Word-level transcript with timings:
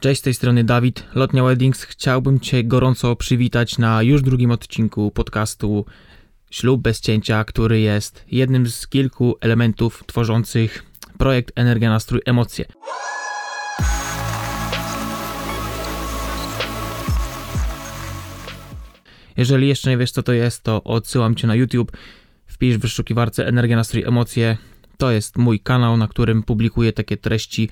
Cześć, 0.00 0.20
z 0.20 0.24
tej 0.24 0.34
strony 0.34 0.64
Dawid, 0.64 1.06
Lotnia 1.14 1.44
Weddings. 1.44 1.82
Chciałbym 1.82 2.40
Cię 2.40 2.64
gorąco 2.64 3.16
przywitać 3.16 3.78
na 3.78 4.02
już 4.02 4.22
drugim 4.22 4.50
odcinku 4.50 5.10
podcastu 5.10 5.84
Ślub 6.50 6.82
bez 6.82 7.00
cięcia, 7.00 7.44
który 7.44 7.80
jest 7.80 8.24
jednym 8.30 8.66
z 8.66 8.86
kilku 8.86 9.36
elementów 9.40 10.04
tworzących 10.06 10.84
projekt 11.18 11.52
Energia, 11.54 11.90
Nastrój, 11.90 12.20
Emocje. 12.24 12.64
Jeżeli 19.36 19.68
jeszcze 19.68 19.90
nie 19.90 19.98
wiesz, 19.98 20.10
co 20.10 20.22
to 20.22 20.32
jest, 20.32 20.62
to 20.62 20.84
odsyłam 20.84 21.34
Cię 21.34 21.46
na 21.46 21.54
YouTube. 21.54 21.92
Wpisz 22.46 22.76
w 22.76 22.80
wyszukiwarce 22.80 23.46
Energia, 23.46 23.76
Nastrój, 23.76 24.02
Emocje. 24.02 24.56
To 24.98 25.10
jest 25.10 25.38
mój 25.38 25.60
kanał, 25.60 25.96
na 25.96 26.08
którym 26.08 26.42
publikuję 26.42 26.92
takie 26.92 27.16
treści 27.16 27.68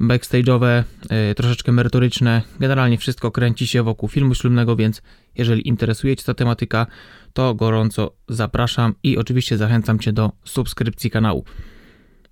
backstage'owe, 0.00 0.82
yy, 1.10 1.34
troszeczkę 1.34 1.72
merytoryczne. 1.72 2.42
Generalnie 2.60 2.98
wszystko 2.98 3.30
kręci 3.30 3.66
się 3.66 3.82
wokół 3.82 4.08
filmu 4.08 4.34
ślubnego, 4.34 4.76
więc 4.76 5.02
jeżeli 5.34 5.68
interesuje 5.68 6.16
Cię 6.16 6.24
ta 6.24 6.34
tematyka, 6.34 6.86
to 7.32 7.54
gorąco 7.54 8.12
zapraszam 8.28 8.94
i 9.02 9.18
oczywiście 9.18 9.56
zachęcam 9.56 9.98
Cię 9.98 10.12
do 10.12 10.32
subskrypcji 10.44 11.10
kanału. 11.10 11.44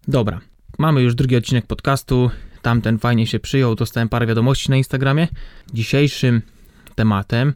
Dobra, 0.08 0.40
mamy 0.78 1.02
już 1.02 1.14
drugi 1.14 1.36
odcinek 1.36 1.66
podcastu. 1.66 2.30
Tamten 2.62 2.98
fajnie 2.98 3.26
się 3.26 3.40
przyjął, 3.40 3.74
dostałem 3.74 4.08
parę 4.08 4.26
wiadomości 4.26 4.70
na 4.70 4.76
Instagramie. 4.76 5.28
Dzisiejszym 5.72 6.42
tematem 6.94 7.52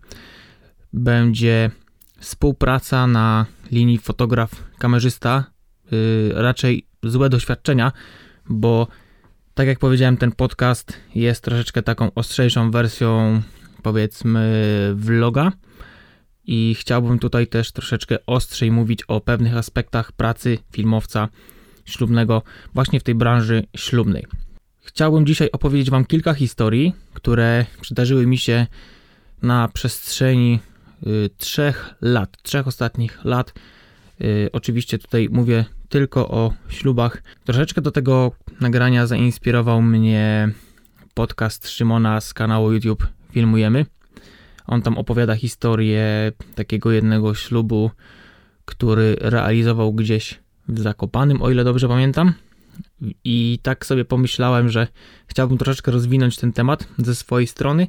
będzie 0.92 1.70
współpraca 2.18 3.06
na 3.06 3.46
linii 3.70 3.98
fotograf-kamerzysta. 3.98 5.42
Yy, 5.90 6.32
raczej 6.34 6.86
złe 7.02 7.28
doświadczenia, 7.28 7.92
bo 8.48 8.88
tak 9.58 9.68
jak 9.68 9.78
powiedziałem, 9.78 10.16
ten 10.16 10.32
podcast 10.32 10.92
jest 11.14 11.44
troszeczkę 11.44 11.82
taką 11.82 12.14
ostrzejszą 12.14 12.70
wersją, 12.70 13.42
powiedzmy, 13.82 14.52
vloga. 14.96 15.52
I 16.44 16.76
chciałbym 16.78 17.18
tutaj 17.18 17.46
też 17.46 17.72
troszeczkę 17.72 18.26
ostrzej 18.26 18.70
mówić 18.70 19.02
o 19.02 19.20
pewnych 19.20 19.56
aspektach 19.56 20.12
pracy 20.12 20.58
filmowca 20.72 21.28
ślubnego, 21.84 22.42
właśnie 22.74 23.00
w 23.00 23.02
tej 23.02 23.14
branży 23.14 23.64
ślubnej. 23.76 24.26
Chciałbym 24.84 25.26
dzisiaj 25.26 25.50
opowiedzieć 25.52 25.90
Wam 25.90 26.04
kilka 26.04 26.34
historii, 26.34 26.92
które 27.14 27.66
przydarzyły 27.80 28.26
mi 28.26 28.38
się 28.38 28.66
na 29.42 29.68
przestrzeni 29.68 30.58
y, 31.06 31.30
trzech 31.38 31.94
lat, 32.00 32.42
trzech 32.42 32.66
ostatnich 32.66 33.24
lat. 33.24 33.54
Y, 34.20 34.48
oczywiście 34.52 34.98
tutaj 34.98 35.28
mówię 35.32 35.64
tylko 35.88 36.28
o 36.28 36.54
ślubach. 36.68 37.22
Troszeczkę 37.44 37.80
do 37.80 37.90
tego 37.90 38.32
nagrania 38.60 39.06
zainspirował 39.06 39.82
mnie 39.82 40.50
podcast 41.14 41.68
Szymona 41.68 42.20
z 42.20 42.34
kanału 42.34 42.72
YouTube 42.72 43.06
Filmujemy. 43.32 43.86
On 44.66 44.82
tam 44.82 44.98
opowiada 44.98 45.34
historię 45.34 46.32
takiego 46.54 46.92
jednego 46.92 47.34
ślubu, 47.34 47.90
który 48.64 49.16
realizował 49.20 49.92
gdzieś 49.92 50.40
w 50.68 50.80
Zakopanym, 50.80 51.42
o 51.42 51.50
ile 51.50 51.64
dobrze 51.64 51.88
pamiętam. 51.88 52.32
I 53.24 53.58
tak 53.62 53.86
sobie 53.86 54.04
pomyślałem, 54.04 54.68
że 54.68 54.86
chciałbym 55.26 55.58
troszeczkę 55.58 55.90
rozwinąć 55.90 56.36
ten 56.36 56.52
temat 56.52 56.88
ze 56.98 57.14
swojej 57.14 57.46
strony, 57.46 57.86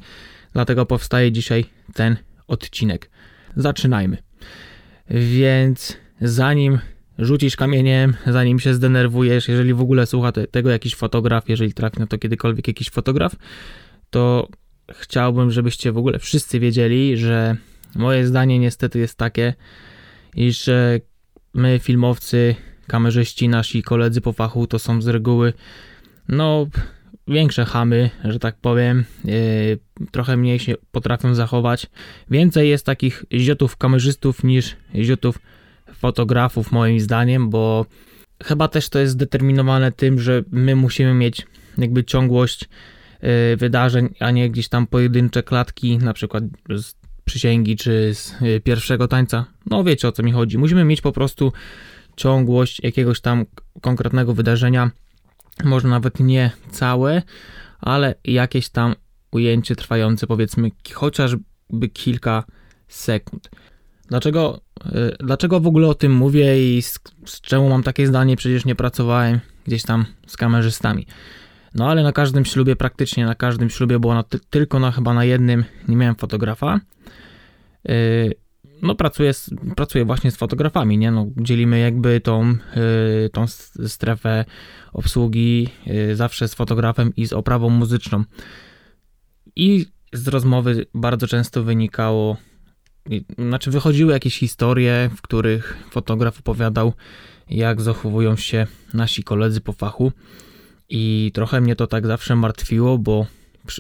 dlatego 0.54 0.86
powstaje 0.86 1.32
dzisiaj 1.32 1.66
ten 1.94 2.18
odcinek. 2.48 3.10
Zaczynajmy. 3.56 4.18
Więc 5.10 5.98
zanim 6.22 6.80
rzucisz 7.20 7.56
kamieniem, 7.56 8.14
zanim 8.28 8.60
się 8.60 8.74
zdenerwujesz, 8.74 9.48
jeżeli 9.48 9.74
w 9.74 9.82
ogóle 9.82 10.06
słucha 10.06 10.32
te, 10.32 10.48
tego 10.48 10.70
jakiś 10.70 10.96
fotograf, 10.96 11.50
jeżeli 11.50 11.74
trafi 11.74 12.00
na 12.00 12.08
to 12.08 12.18
kiedykolwiek 12.18 12.68
jakiś 12.68 12.90
fotograf, 12.90 13.36
to 14.10 14.48
chciałbym, 14.92 15.52
żebyście 15.52 15.92
w 15.92 15.98
ogóle 15.98 16.20
wszyscy 16.20 16.60
wiedzieli, 16.60 17.18
że 17.18 17.56
moje 17.96 18.28
zdanie 18.28 18.60
niestety 18.60 19.00
jest 19.00 19.18
takie, 19.18 19.54
iż 20.36 20.70
my 21.54 21.80
filmowcy, 21.80 22.56
kamerzyści, 22.88 23.50
nasi 23.50 23.84
koledzy 23.84 24.22
po 24.22 24.34
fachu 24.34 24.68
to 24.68 24.80
są 24.80 25.02
z 25.02 25.08
reguły 25.08 25.54
no 26.30 26.68
większe 27.28 27.66
chamy, 27.66 28.10
że 28.24 28.40
tak 28.40 28.56
powiem, 28.62 29.06
yy, 29.26 29.80
trochę 30.12 30.38
mniej 30.38 30.60
się 30.60 30.76
potrafią 30.92 31.36
zachować. 31.36 31.88
Więcej 32.32 32.70
jest 32.70 32.86
takich 32.86 33.26
ziotów 33.34 33.78
kamerzystów 33.78 34.44
niż 34.44 34.76
ziotów 34.96 35.40
fotografów 36.00 36.72
moim 36.72 37.00
zdaniem, 37.00 37.50
bo 37.50 37.86
chyba 38.44 38.68
też 38.68 38.90
to 38.90 39.00
jest 39.00 39.14
zdeterminowane 39.14 39.92
tym, 39.92 40.20
że 40.20 40.44
my 40.52 40.76
musimy 40.76 41.14
mieć 41.14 41.48
jakby 41.78 42.04
ciągłość 42.04 42.64
y, 42.64 43.58
wydarzeń, 43.58 44.14
a 44.20 44.32
nie 44.32 44.50
gdzieś 44.50 44.70
tam 44.70 44.88
pojedyncze 44.88 45.44
klatki, 45.44 45.98
na 45.98 46.14
przykład 46.14 46.44
z 46.70 46.94
przysięgi 47.26 47.76
czy 47.76 48.14
z 48.14 48.42
y, 48.42 48.62
pierwszego 48.62 49.08
tańca. 49.08 49.46
No 49.66 49.84
wiecie 49.84 50.08
o 50.08 50.12
co 50.12 50.24
mi 50.24 50.32
chodzi. 50.32 50.58
Musimy 50.58 50.86
mieć 50.86 51.02
po 51.02 51.12
prostu 51.12 51.54
ciągłość 52.16 52.84
jakiegoś 52.84 53.22
tam 53.22 53.46
konkretnego 53.82 54.34
wydarzenia. 54.34 54.92
Może 55.64 55.88
nawet 55.88 56.20
nie 56.20 56.52
całe, 56.72 57.22
ale 57.80 58.16
jakieś 58.24 58.70
tam 58.70 58.96
ujęcie 59.32 59.76
trwające 59.76 60.28
powiedzmy 60.28 60.72
chociażby 60.94 61.90
kilka 61.94 62.44
sekund. 62.88 63.50
Dlaczego, 64.10 64.62
y, 64.86 65.16
dlaczego 65.20 65.60
w 65.60 65.68
ogóle 65.68 65.88
o 65.88 65.94
tym 65.94 66.14
mówię 66.14 66.76
i 66.78 66.82
z, 66.82 67.00
z 67.26 67.42
czemu 67.42 67.70
mam 67.70 67.84
takie 67.84 68.08
zdanie? 68.08 68.36
Przecież 68.36 68.66
nie 68.66 68.76
pracowałem 68.76 69.40
gdzieś 69.68 69.84
tam 69.84 70.06
z 70.28 70.38
kamerzystami. 70.38 71.06
No 71.76 71.90
ale 71.90 72.04
na 72.04 72.12
każdym 72.12 72.46
ślubie, 72.46 72.76
praktycznie 72.76 73.26
na 73.26 73.36
każdym 73.36 73.70
ślubie, 73.70 74.00
bo 74.00 74.14
na, 74.14 74.24
tylko 74.50 74.80
na 74.80 74.92
chyba 74.92 75.14
na 75.14 75.26
jednym 75.26 75.66
nie 75.88 75.96
miałem 75.96 76.16
fotografa. 76.16 76.80
Yy, 77.86 77.94
no 78.82 78.96
pracuję, 78.96 79.32
pracuję 79.76 80.06
właśnie 80.06 80.32
z 80.32 80.36
fotografami, 80.36 80.98
nie? 80.98 81.12
No, 81.12 81.28
dzielimy 81.38 81.80
jakby 81.80 82.22
tą, 82.22 82.48
yy, 82.50 83.30
tą 83.34 83.48
strefę 83.88 84.46
obsługi 84.94 85.70
zawsze 86.14 86.48
z 86.48 86.56
fotografem 86.56 87.16
i 87.16 87.26
z 87.26 87.34
oprawą 87.34 87.70
muzyczną. 87.70 88.24
I 89.56 89.86
z 90.14 90.28
rozmowy 90.28 90.86
bardzo 90.94 91.28
często 91.28 91.64
wynikało, 91.64 92.38
znaczy 93.38 93.72
wychodziły 93.72 94.14
jakieś 94.14 94.40
historie, 94.40 95.10
w 95.16 95.22
których 95.22 95.78
fotograf 95.90 96.40
opowiadał, 96.40 96.94
jak 97.50 97.82
zachowują 97.82 98.36
się 98.36 98.68
nasi 98.94 99.24
koledzy 99.24 99.62
po 99.62 99.74
fachu. 99.74 100.12
I 100.90 101.32
trochę 101.34 101.62
mnie 101.62 101.76
to 101.76 101.88
tak 101.88 102.08
zawsze 102.08 102.36
martwiło, 102.36 102.98
bo 102.98 103.26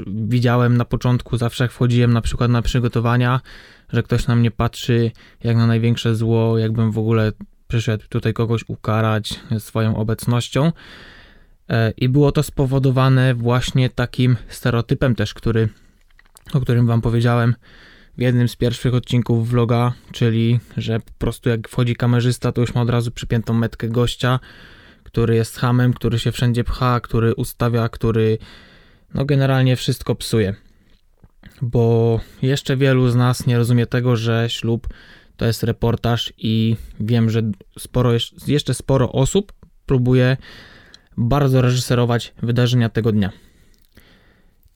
widziałem 0.08 0.78
na 0.78 0.86
początku, 0.86 1.38
zawsze 1.38 1.64
jak 1.64 1.72
wchodziłem 1.72 2.14
na 2.14 2.22
przykład 2.22 2.52
na 2.52 2.62
przygotowania, 2.62 3.42
że 3.94 4.04
ktoś 4.04 4.28
na 4.28 4.36
mnie 4.36 4.52
patrzy 4.52 5.12
jak 5.44 5.58
na 5.58 5.68
największe 5.68 6.16
zło, 6.16 6.58
jakbym 6.58 6.92
w 6.92 6.98
ogóle 6.98 7.32
przyszedł 7.68 8.04
tutaj 8.10 8.34
kogoś 8.34 8.64
ukarać 8.68 9.40
swoją 9.60 9.96
obecnością. 9.96 10.72
E, 11.70 11.92
I 11.92 12.10
było 12.10 12.32
to 12.32 12.44
spowodowane 12.44 13.34
właśnie 13.34 13.90
takim 13.90 14.38
stereotypem 14.48 15.16
też, 15.16 15.34
który, 15.34 15.70
o 16.54 16.62
którym 16.62 16.88
wam 16.88 17.02
powiedziałem 17.02 17.56
w 18.20 18.22
jednym 18.22 18.48
z 18.50 18.56
pierwszych 18.56 18.94
odcinków 18.94 19.50
vloga, 19.50 19.94
czyli 20.12 20.60
że 20.78 21.00
po 21.00 21.12
prostu 21.18 21.50
jak 21.50 21.70
wchodzi 21.70 21.96
kamerzysta, 21.96 22.52
to 22.52 22.62
już 22.62 22.74
ma 22.74 22.82
od 22.82 22.90
razu 22.90 23.12
przypiętą 23.12 23.54
metkę 23.54 23.88
gościa, 23.88 24.40
który 25.04 25.36
jest 25.36 25.58
hamem, 25.58 25.94
który 25.94 26.20
się 26.20 26.32
wszędzie 26.32 26.64
pcha, 26.64 27.00
który 27.00 27.36
ustawia, 27.36 27.90
który 27.90 28.38
no 29.14 29.26
generalnie 29.26 29.76
wszystko 29.76 30.16
psuje. 30.16 30.56
Bo 31.62 32.20
jeszcze 32.42 32.78
wielu 32.78 33.10
z 33.10 33.16
nas 33.16 33.48
nie 33.48 33.58
rozumie 33.58 33.86
tego, 33.86 34.16
że 34.16 34.50
ślub 34.50 34.88
to 35.38 35.46
jest 35.46 35.64
reportaż 35.64 36.34
i 36.38 36.76
wiem, 37.00 37.30
że 37.30 37.42
sporo, 37.80 38.12
jeszcze 38.48 38.74
sporo 38.74 39.12
osób 39.12 39.54
próbuje 39.86 40.38
bardzo 41.18 41.62
reżyserować 41.62 42.34
wydarzenia 42.42 42.90
tego 42.90 43.12
dnia. 43.12 43.32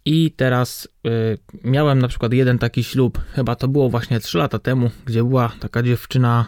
I 0.06 0.32
teraz 0.32 0.88
y, 1.08 1.38
miałem 1.64 2.00
na 2.00 2.08
przykład 2.08 2.34
jeden 2.34 2.60
taki 2.60 2.84
ślub, 2.84 3.22
chyba 3.32 3.56
to 3.56 3.68
było 3.68 3.90
właśnie 3.90 4.20
3 4.20 4.38
lata 4.38 4.60
temu, 4.60 4.92
gdzie 5.06 5.24
była 5.24 5.52
taka 5.60 5.84
dziewczyna 5.84 6.46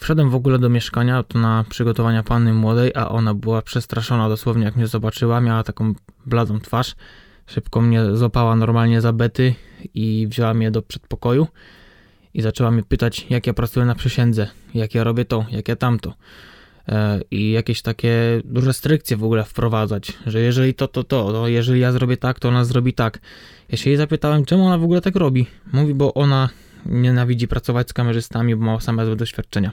Wszedłem 0.00 0.30
w 0.30 0.34
ogóle 0.34 0.58
do 0.58 0.68
mieszkania, 0.68 1.22
to 1.22 1.38
na 1.38 1.64
przygotowania 1.68 2.22
panny 2.22 2.54
młodej, 2.54 2.92
a 2.94 3.08
ona 3.08 3.34
była 3.34 3.62
przestraszona 3.62 4.28
dosłownie 4.28 4.64
jak 4.64 4.76
mnie 4.76 4.86
zobaczyła, 4.86 5.40
miała 5.40 5.62
taką 5.62 5.94
bladą 6.26 6.60
twarz. 6.60 6.94
Szybko 7.46 7.80
mnie 7.80 8.16
złapała 8.16 8.56
normalnie 8.56 9.00
za 9.00 9.12
bety 9.12 9.54
i 9.94 10.26
wzięła 10.30 10.54
mnie 10.54 10.70
do 10.70 10.82
przedpokoju 10.82 11.46
i 12.34 12.42
zaczęła 12.42 12.70
mnie 12.70 12.82
pytać, 12.82 13.26
jak 13.30 13.46
ja 13.46 13.54
pracuję 13.54 13.86
na 13.86 13.94
przysiędze, 13.94 14.48
jak 14.74 14.94
ja 14.94 15.04
robię 15.04 15.24
to, 15.24 15.46
jak 15.50 15.68
ja 15.68 15.76
tamto. 15.76 16.14
E, 16.88 17.20
I 17.30 17.50
jakieś 17.50 17.82
takie 17.82 18.42
restrykcje 18.54 19.16
w 19.16 19.24
ogóle 19.24 19.44
wprowadzać, 19.44 20.12
że 20.26 20.40
jeżeli 20.40 20.74
to, 20.74 20.88
to, 20.88 21.04
to, 21.04 21.32
to 21.32 21.48
jeżeli 21.48 21.80
ja 21.80 21.92
zrobię 21.92 22.16
tak, 22.16 22.40
to 22.40 22.48
ona 22.48 22.64
zrobi 22.64 22.92
tak. 22.92 23.18
Ja 23.68 23.78
się 23.78 23.90
jej 23.90 23.96
zapytałem, 23.96 24.44
czemu 24.44 24.66
ona 24.66 24.78
w 24.78 24.84
ogóle 24.84 25.00
tak 25.00 25.16
robi. 25.16 25.46
Mówi, 25.72 25.94
bo 25.94 26.14
ona 26.14 26.48
nienawidzi 26.86 27.48
pracować 27.48 27.88
z 27.88 27.92
kamerzystami, 27.92 28.56
bo 28.56 28.64
ma 28.64 28.80
same 28.80 29.06
złe 29.06 29.16
doświadczenia. 29.16 29.72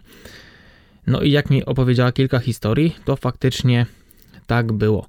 No 1.07 1.21
i 1.21 1.31
jak 1.31 1.50
mi 1.50 1.65
opowiedziała 1.65 2.12
kilka 2.12 2.39
historii, 2.39 2.95
to 3.06 3.15
faktycznie 3.15 3.86
tak 4.48 4.71
było, 4.71 5.07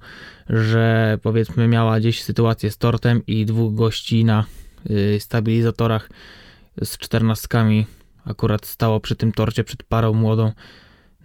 że 0.49 1.19
powiedzmy 1.23 1.69
miała 1.69 2.01
gdzieś 2.01 2.23
sytuację 2.23 2.71
z 2.71 2.79
tortem 2.79 3.27
i 3.27 3.47
dwóch 3.47 3.75
gości 3.75 4.25
na 4.25 4.45
y, 4.91 5.21
stabilizatorach 5.21 6.11
z 6.83 6.99
czternastkami 6.99 7.87
akurat 8.25 8.67
stało 8.67 9.01
przy 9.01 9.17
tym 9.17 9.33
torcie 9.33 9.65
przed 9.65 9.83
parą 9.83 10.13
młodą. 10.13 10.53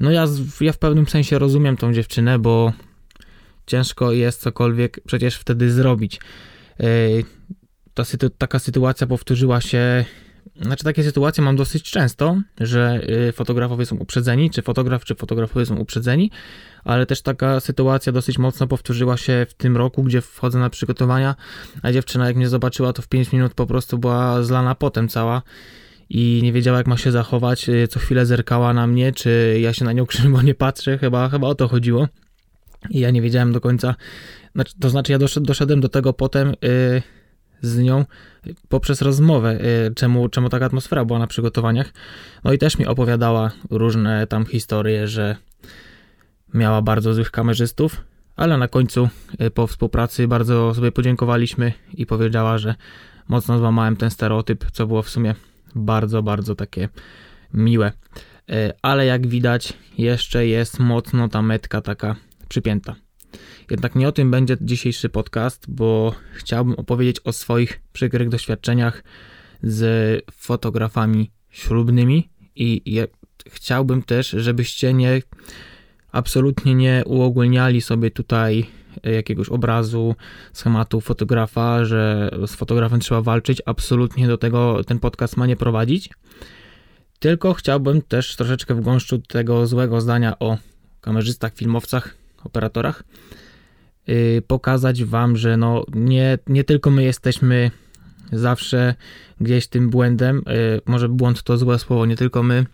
No 0.04 0.12
ja, 0.12 0.26
ja 0.62 0.74
w 0.74 0.78
pewnym 0.78 1.08
sensie 1.08 1.40
rozumiem 1.40 1.78
tą 1.78 1.94
dziewczynę, 1.94 2.40
bo 2.40 2.74
ciężko 3.66 4.12
jest 4.12 4.42
cokolwiek 4.42 5.00
przecież 5.06 5.36
wtedy 5.36 5.72
zrobić. 5.72 6.20
Y, 6.80 7.24
ta, 7.94 8.04
taka 8.38 8.60
sytuacja 8.60 9.08
powtórzyła 9.08 9.62
się 9.62 10.06
znaczy 10.62 10.84
takie 10.84 11.04
sytuacje 11.04 11.44
mam 11.44 11.56
dosyć 11.56 11.92
często, 11.92 12.42
że 12.60 13.02
y, 13.30 13.32
fotografowie 13.32 13.86
są 13.86 13.98
uprzedzeni, 13.98 14.50
czy 14.50 14.62
fotograf, 14.62 15.06
czy 15.06 15.16
fotografowie 15.16 15.66
są 15.66 15.76
uprzedzeni, 15.76 16.32
ale 16.84 17.06
też 17.06 17.22
taka 17.22 17.60
sytuacja 17.60 18.12
dosyć 18.12 18.38
mocno 18.38 18.68
powtórzyła 18.68 19.18
się 19.18 19.46
w 19.50 19.54
tym 19.54 19.78
roku, 19.78 20.04
gdzie 20.04 20.22
wchodzę 20.22 20.60
na 20.60 20.70
przygotowania, 20.70 21.36
a 21.82 21.92
dziewczyna 21.92 22.28
jak 22.28 22.36
mnie 22.36 22.50
zobaczyła, 22.50 22.94
to 22.94 23.02
w 23.02 23.08
5 23.08 23.32
minut 23.32 23.54
po 23.54 23.66
prostu 23.66 23.98
była 23.98 24.44
zlana 24.44 24.76
potem 24.76 25.08
cała 25.08 25.42
i 26.10 26.40
nie 26.44 26.54
wiedziała 26.54 26.78
jak 26.78 26.88
ma 26.88 26.98
się 26.98 27.12
zachować, 27.12 27.70
y, 27.70 27.88
co 27.88 28.00
chwilę 28.00 28.26
zerkała 28.26 28.74
na 28.74 28.88
mnie, 28.88 29.12
czy 29.12 29.60
ja 29.62 29.74
się 29.74 29.86
na 29.86 29.94
nią 29.94 30.06
krzywo 30.12 30.42
nie 30.42 30.56
patrzę, 30.56 30.98
chyba, 30.98 31.30
chyba 31.30 31.48
o 31.48 31.56
to 31.56 31.68
chodziło. 31.68 32.08
I 32.90 33.00
ja 33.00 33.12
nie 33.12 33.22
wiedziałem 33.22 33.54
do 33.54 33.62
końca, 33.62 33.96
znaczy, 34.56 34.74
to 34.80 34.90
znaczy 34.90 35.12
ja 35.12 35.20
doszedłem 35.42 35.82
do 35.82 35.90
tego 35.90 36.14
potem, 36.14 36.54
yy, 36.62 37.02
z 37.62 37.78
nią 37.78 38.06
poprzez 38.70 39.02
rozmowę, 39.02 39.60
y, 39.90 39.96
czemu, 39.96 40.30
czemu 40.30 40.50
taka 40.50 40.66
atmosfera 40.66 41.06
była 41.06 41.20
na 41.20 41.28
przygotowaniach. 41.28 41.94
No 42.44 42.54
i 42.54 42.58
też 42.58 42.78
mi 42.78 42.86
opowiadała 42.86 43.52
różne 43.70 44.28
tam 44.28 44.46
historie, 44.46 45.08
że 45.08 45.36
miała 46.54 46.82
bardzo 46.82 47.14
złych 47.14 47.32
kamerzystów, 47.32 48.04
ale 48.36 48.58
na 48.58 48.68
końcu 48.68 49.10
y, 49.42 49.52
po 49.52 49.68
współpracy 49.68 50.28
bardzo 50.28 50.74
sobie 50.74 50.92
podziękowaliśmy 50.92 51.74
i 51.94 52.06
powiedziała, 52.06 52.58
że 52.58 52.76
mocno 53.28 53.58
złamałem 53.58 53.96
ten 53.96 54.10
stereotyp, 54.10 54.66
co 54.72 54.88
było 54.88 55.02
w 55.02 55.10
sumie 55.10 55.36
bardzo, 55.75 56.24
bardzo 56.24 56.56
takie 56.56 56.90
miłe. 57.54 57.92
Y, 58.52 58.72
ale 58.81 59.06
jak 59.06 59.28
widać, 59.28 59.74
jeszcze 59.98 60.48
jest 60.48 60.80
mocno 60.80 61.30
ta 61.30 61.42
metka 61.42 61.81
taka 61.81 62.16
przypięta. 62.50 62.96
Jednak 63.72 63.96
nie 63.96 64.08
o 64.08 64.12
tym 64.12 64.31
będzie 64.31 64.58
dzisiejszy 64.62 65.10
podcast, 65.10 65.66
bo 65.68 66.16
chciałbym 66.34 66.75
opowiedzieć 66.75 67.20
o 67.24 67.34
swoich 67.34 67.81
przykrych 67.94 68.30
doświadczeniach 68.30 69.04
z 69.64 70.22
fotografami 70.31 71.31
ślubnymi 71.50 72.30
i 72.56 73.00
chciałbym 73.50 74.04
też, 74.04 74.30
żebyście 74.30 74.94
nie 74.94 75.22
absolutnie 76.12 76.75
nie 76.75 77.04
uogólniali 77.06 77.81
sobie 77.81 78.12
tutaj 78.12 78.66
jakiegoś 79.04 79.50
obrazu, 79.50 80.16
schematu 80.54 81.02
fotografa, 81.02 81.86
że 81.86 82.32
z 82.48 82.56
fotografem 82.56 83.00
trzeba 83.00 83.22
walczyć. 83.22 83.62
Absolutnie 83.66 84.28
do 84.28 84.38
tego 84.38 84.84
ten 84.84 85.00
podcast 85.00 85.38
ma 85.38 85.46
nie 85.46 85.56
prowadzić. 85.56 86.10
Tylko 87.20 87.54
chciałbym 87.54 88.02
też 88.02 88.36
troszeczkę 88.36 88.76
w 88.76 88.82
gąszczu 88.82 89.18
tego 89.18 89.68
złego 89.68 90.02
zdania 90.02 90.40
o 90.40 90.58
kamerzystach, 91.02 91.54
filmowcach, 91.56 92.16
operatorach 92.44 93.04
Y, 94.10 94.42
pokazać 94.48 95.04
wam, 95.04 95.38
że 95.38 95.58
no 95.58 95.86
nie, 95.94 96.38
nie 96.48 96.64
tylko 96.64 96.90
my 96.90 97.04
jesteśmy 97.04 97.72
zawsze 98.32 98.96
gdzieś 99.42 99.68
tym 99.68 99.90
błędem, 99.90 100.38
y, 100.38 100.82
może 100.86 101.10
błąd 101.10 101.44
to 101.44 101.58
złe 101.58 101.80
słowo, 101.80 102.06
nie 102.06 102.16
tylko 102.16 102.44
my 102.44 102.66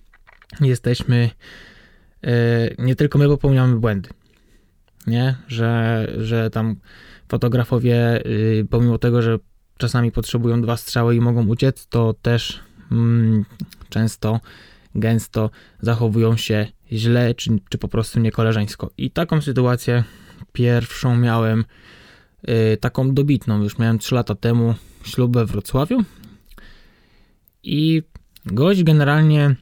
jesteśmy, 0.61 1.29
y, 2.25 2.29
nie 2.79 2.95
tylko 2.95 3.19
my 3.19 3.27
popełniamy 3.27 3.75
błędy, 3.75 4.09
nie, 5.07 5.35
że, 5.47 6.07
że 6.17 6.49
tam 6.49 6.75
fotografowie 7.27 8.23
pomimo 8.69 8.97
tego, 8.97 9.21
że 9.21 9.39
czasami 9.77 10.11
potrzebują 10.11 10.61
dwa 10.61 10.77
strzały 10.77 11.15
i 11.15 11.21
mogą 11.21 11.47
uciec, 11.47 11.87
to 11.87 12.15
też 12.21 12.59
mm, 12.91 13.45
często, 13.89 14.39
gęsto 14.95 15.49
zachowują 15.81 16.37
się 16.37 16.67
źle, 16.91 17.35
czy, 17.35 17.59
czy 17.69 17.77
po 17.77 17.87
prostu 17.87 18.19
niekoleżeńsko. 18.19 18.91
I 18.97 19.11
taką 19.11 19.41
sytuację 19.41 20.03
Pierwszą 20.53 21.17
miałem 21.17 21.65
y, 22.49 22.77
taką 22.77 23.13
dobitną, 23.13 23.63
już 23.63 23.77
miałem 23.77 23.99
3 23.99 24.15
lata 24.15 24.35
temu 24.35 24.75
ślub 25.03 25.33
we 25.33 25.45
Wrocławiu. 25.45 26.03
I 27.63 28.03
gość 28.45 28.83
generalnie, 28.83 29.55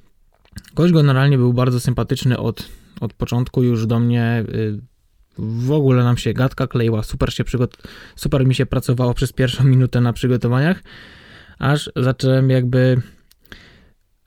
gość 0.75 0.93
generalnie 0.93 1.37
był 1.37 1.53
bardzo 1.53 1.79
sympatyczny 1.79 2.37
od, 2.37 2.69
od 3.01 3.13
początku, 3.13 3.63
już 3.63 3.85
do 3.85 3.99
mnie 3.99 4.43
y, 4.49 4.79
w 5.39 5.71
ogóle 5.71 6.03
nam 6.03 6.17
się 6.17 6.33
gadka 6.33 6.67
kleiła, 6.67 7.03
super, 7.03 7.33
się 7.33 7.43
przygot- 7.43 7.77
super 8.15 8.45
mi 8.45 8.55
się 8.55 8.65
pracowało 8.65 9.13
przez 9.13 9.33
pierwszą 9.33 9.63
minutę 9.63 10.01
na 10.01 10.13
przygotowaniach, 10.13 10.83
aż 11.59 11.89
zacząłem 11.95 12.49
jakby 12.49 13.01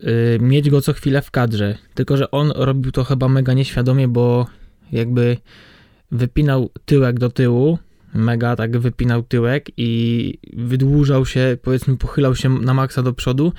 y, 0.01 0.39
mieć 0.41 0.71
go 0.71 0.81
co 0.81 0.93
chwilę 0.93 1.23
w 1.23 1.31
kadrze. 1.31 1.79
Tylko, 1.95 2.17
że 2.17 2.31
on 2.31 2.53
robił 2.57 2.93
to 2.93 3.05
chyba 3.05 3.29
mega 3.29 3.53
nieświadomie, 3.53 4.09
bo 4.09 4.47
jakby 4.93 5.37
wypinał 6.11 6.71
tyłek 6.85 7.19
do 7.19 7.31
tyłu, 7.31 7.79
mega 8.15 8.57
tak 8.57 8.79
wypinał 8.79 9.23
tyłek 9.23 9.67
i 9.77 10.39
wydłużał 10.53 11.27
się, 11.27 11.59
powiedzmy 11.63 11.97
pochylał 11.97 12.37
się 12.37 12.49
na 12.49 12.75
maksa 12.75 13.03
do 13.03 13.13
przodu 13.13 13.53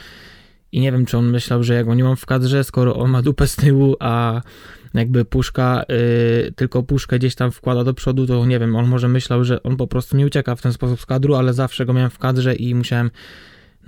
i 0.72 0.80
nie 0.80 0.92
wiem, 0.92 1.06
czy 1.06 1.18
on 1.18 1.30
myślał, 1.30 1.64
że 1.64 1.74
ja 1.74 1.84
go 1.84 1.96
nie 1.96 2.04
mam 2.04 2.16
w 2.16 2.26
kadrze, 2.26 2.64
skoro 2.64 2.96
on 2.96 3.12
ma 3.12 3.22
dupę 3.22 3.48
z 3.48 3.56
tyłu, 3.56 3.96
a 4.00 4.42
jakby 4.94 5.26
puszka, 5.26 5.84
yy, 5.90 6.52
tylko 6.56 6.84
puszkę 6.84 7.20
gdzieś 7.20 7.36
tam 7.36 7.52
wkłada 7.52 7.84
do 7.84 7.94
przodu, 7.94 8.28
to 8.28 8.46
nie 8.46 8.60
wiem, 8.60 8.76
on 8.76 8.88
może 8.88 9.08
myślał, 9.08 9.44
że 9.44 9.64
on 9.64 9.78
po 9.78 9.88
prostu 9.88 10.18
nie 10.18 10.26
ucieka 10.26 10.56
w 10.56 10.62
ten 10.62 10.74
sposób 10.74 11.02
z 11.02 11.06
kadru, 11.06 11.36
ale 11.36 11.54
zawsze 11.54 11.86
go 11.86 11.94
miałem 11.94 12.10
w 12.10 12.20
kadrze 12.20 12.56
i 12.56 12.76
musiałem 12.76 13.12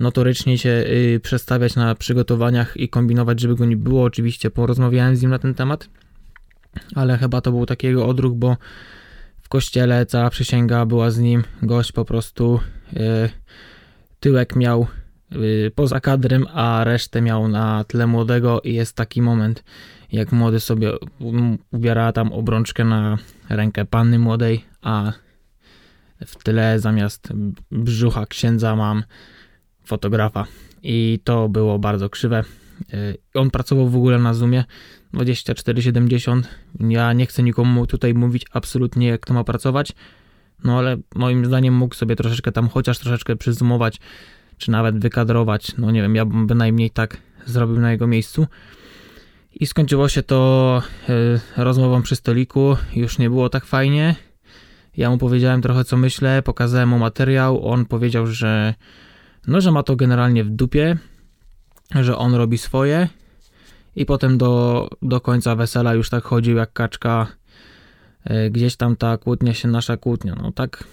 notorycznie 0.00 0.58
się 0.58 0.68
yy, 0.68 1.20
przestawiać 1.20 1.76
na 1.76 1.94
przygotowaniach 1.94 2.76
i 2.76 2.88
kombinować, 2.88 3.40
żeby 3.40 3.54
go 3.54 3.64
nie 3.64 3.76
było. 3.76 4.04
Oczywiście 4.04 4.50
porozmawiałem 4.50 5.16
z 5.16 5.22
nim 5.22 5.30
na 5.30 5.38
ten 5.38 5.54
temat 5.54 5.88
ale 6.94 7.18
chyba 7.18 7.40
to 7.40 7.50
był 7.50 7.66
takiego 7.66 8.06
odruch, 8.06 8.34
bo 8.34 8.56
w 9.42 9.48
kościele 9.48 10.06
cała 10.06 10.30
przysięga 10.30 10.86
była 10.86 11.10
z 11.10 11.18
nim, 11.18 11.44
gość 11.62 11.92
po 11.92 12.04
prostu 12.04 12.60
yy, 12.92 13.30
tyłek 14.20 14.56
miał 14.56 14.86
poza 15.74 16.00
kadrem, 16.00 16.46
a 16.54 16.84
resztę 16.84 17.20
miał 17.20 17.48
na 17.48 17.84
tle 17.84 18.06
młodego 18.06 18.60
i 18.60 18.74
jest 18.74 18.96
taki 18.96 19.22
moment, 19.22 19.64
jak 20.12 20.32
młody 20.32 20.60
sobie 20.60 20.92
ubiera 21.70 22.12
tam 22.12 22.32
obrączkę 22.32 22.84
na 22.84 23.18
rękę 23.48 23.84
panny 23.84 24.18
młodej, 24.18 24.64
a 24.82 25.12
w 26.26 26.44
tyle 26.44 26.80
zamiast 26.80 27.32
brzucha 27.70 28.26
księdza 28.26 28.76
mam 28.76 29.04
fotografa 29.84 30.46
i 30.82 31.20
to 31.24 31.48
było 31.48 31.78
bardzo 31.78 32.10
krzywe. 32.10 32.44
Y, 32.94 33.16
on 33.34 33.50
pracował 33.50 33.88
w 33.88 33.96
ogóle 33.96 34.18
na 34.18 34.34
Zoomie, 34.34 34.64
2470. 35.12 36.48
Ja 36.80 37.12
nie 37.12 37.26
chcę 37.26 37.42
nikomu 37.42 37.86
tutaj 37.86 38.14
mówić 38.14 38.46
absolutnie, 38.52 39.08
jak 39.08 39.26
to 39.26 39.34
ma 39.34 39.44
pracować, 39.44 39.92
no 40.64 40.78
ale 40.78 40.96
moim 41.14 41.46
zdaniem 41.46 41.74
mógł 41.74 41.94
sobie 41.94 42.16
troszeczkę 42.16 42.52
tam 42.52 42.68
chociaż 42.68 42.98
troszeczkę 42.98 43.36
przyzumować, 43.36 44.00
czy 44.58 44.70
nawet 44.70 44.98
wykadrować. 44.98 45.72
No 45.78 45.90
nie 45.90 46.02
wiem, 46.02 46.14
ja 46.14 46.24
bym 46.24 46.46
bynajmniej 46.46 46.90
tak 46.90 47.16
zrobił 47.46 47.80
na 47.80 47.92
jego 47.92 48.06
miejscu. 48.06 48.46
I 49.54 49.66
skończyło 49.66 50.08
się 50.08 50.22
to 50.22 50.82
y, 51.08 51.40
rozmową 51.56 52.02
przy 52.02 52.16
stoliku. 52.16 52.76
Już 52.96 53.18
nie 53.18 53.30
było 53.30 53.48
tak 53.48 53.64
fajnie. 53.64 54.14
Ja 54.96 55.10
mu 55.10 55.18
powiedziałem 55.18 55.62
trochę 55.62 55.84
co 55.84 55.96
myślę, 55.96 56.42
pokazałem 56.42 56.88
mu 56.88 56.98
materiał. 56.98 57.68
On 57.68 57.86
powiedział, 57.86 58.26
że 58.26 58.74
no, 59.46 59.60
że 59.60 59.72
ma 59.72 59.82
to 59.82 59.96
generalnie 59.96 60.44
w 60.44 60.50
dupie, 60.50 60.96
że 61.94 62.18
on 62.18 62.34
robi 62.34 62.58
swoje 62.58 63.08
i 63.96 64.06
potem 64.06 64.38
do, 64.38 64.88
do 65.02 65.20
końca 65.20 65.56
wesela 65.56 65.94
już 65.94 66.10
tak 66.10 66.24
chodził 66.24 66.56
jak 66.56 66.72
kaczka. 66.72 67.26
E, 68.24 68.50
gdzieś 68.50 68.76
tam 68.76 68.96
ta 68.96 69.18
kłótnia 69.18 69.54
się, 69.54 69.68
nasza 69.68 69.96
kłótnia, 69.96 70.34
no 70.42 70.52
tak 70.52 70.84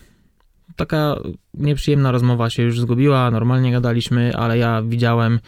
taka 0.75 1.15
nieprzyjemna 1.53 2.11
rozmowa 2.11 2.49
się 2.49 2.63
już 2.63 2.79
zgubiła, 2.79 3.31
normalnie 3.31 3.71
gadaliśmy, 3.71 4.35
ale 4.35 4.57
ja 4.57 4.81
widziałem, 4.81 5.39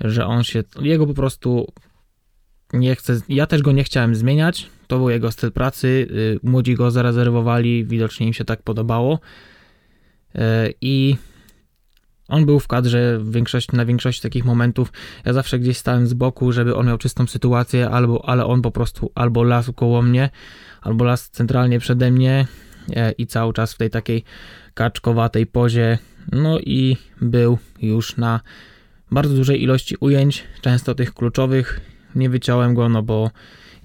że 0.00 0.26
on 0.26 0.44
się, 0.44 0.62
jego 0.80 1.06
po 1.06 1.14
prostu 1.14 1.72
nie 2.72 2.96
chce, 2.96 3.20
ja 3.28 3.46
też 3.46 3.62
go 3.62 3.72
nie 3.72 3.84
chciałem 3.84 4.14
zmieniać, 4.14 4.70
to 4.86 4.98
był 4.98 5.10
jego 5.10 5.32
styl 5.32 5.52
pracy, 5.52 6.08
y, 6.10 6.40
młodzi 6.42 6.74
go 6.74 6.90
zarezerwowali, 6.90 7.84
widocznie 7.84 8.26
im 8.26 8.32
się 8.32 8.44
tak 8.44 8.62
podobało 8.62 9.18
e, 10.34 10.70
i 10.80 11.16
on 12.28 12.46
był 12.46 12.60
w 12.60 12.68
kadrze 12.68 13.18
w 13.18 13.42
na 13.72 13.84
większości 13.84 14.22
takich 14.22 14.44
momentów. 14.44 14.92
Ja 15.24 15.32
zawsze 15.32 15.58
gdzieś 15.58 15.76
stałem 15.78 16.06
z 16.06 16.14
boku, 16.14 16.52
żeby 16.52 16.76
on 16.76 16.86
miał 16.86 16.98
czystą 16.98 17.26
sytuację, 17.26 17.90
albo, 17.90 18.28
ale 18.28 18.46
on 18.46 18.62
po 18.62 18.70
prostu 18.70 19.10
albo 19.14 19.42
las 19.42 19.70
koło 19.76 20.02
mnie, 20.02 20.30
albo 20.82 21.04
las 21.04 21.30
centralnie 21.30 21.78
przede 21.78 22.10
mnie 22.10 22.46
i 23.18 23.26
cały 23.26 23.52
czas 23.52 23.72
w 23.72 23.78
tej 23.78 23.90
takiej 23.90 24.24
kaczkowatej 24.74 25.46
pozie. 25.46 25.98
No 26.32 26.58
i 26.58 26.96
był 27.20 27.58
już 27.82 28.16
na 28.16 28.40
bardzo 29.10 29.34
dużej 29.34 29.62
ilości 29.62 29.96
ujęć, 30.00 30.44
często 30.60 30.94
tych 30.94 31.14
kluczowych. 31.14 31.80
Nie 32.14 32.30
wyciąłem 32.30 32.74
go, 32.74 32.88
no 32.88 33.02
bo 33.02 33.30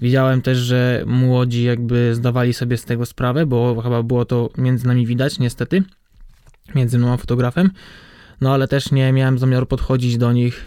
Widziałem 0.01 0.41
też, 0.41 0.57
że 0.57 1.03
młodzi 1.07 1.63
jakby 1.63 2.15
zdawali 2.15 2.53
sobie 2.53 2.77
z 2.77 2.85
tego 2.85 3.05
sprawę, 3.05 3.45
bo 3.45 3.81
chyba 3.81 4.03
było 4.03 4.25
to 4.25 4.49
między 4.57 4.87
nami 4.87 5.05
widać, 5.05 5.39
niestety, 5.39 5.83
między 6.75 6.97
mną 6.97 7.13
a 7.13 7.17
fotografem. 7.17 7.69
No 8.41 8.53
ale 8.53 8.67
też 8.67 8.91
nie 8.91 9.13
miałem 9.13 9.39
zamiaru 9.39 9.65
podchodzić 9.65 10.17
do 10.17 10.31
nich 10.33 10.65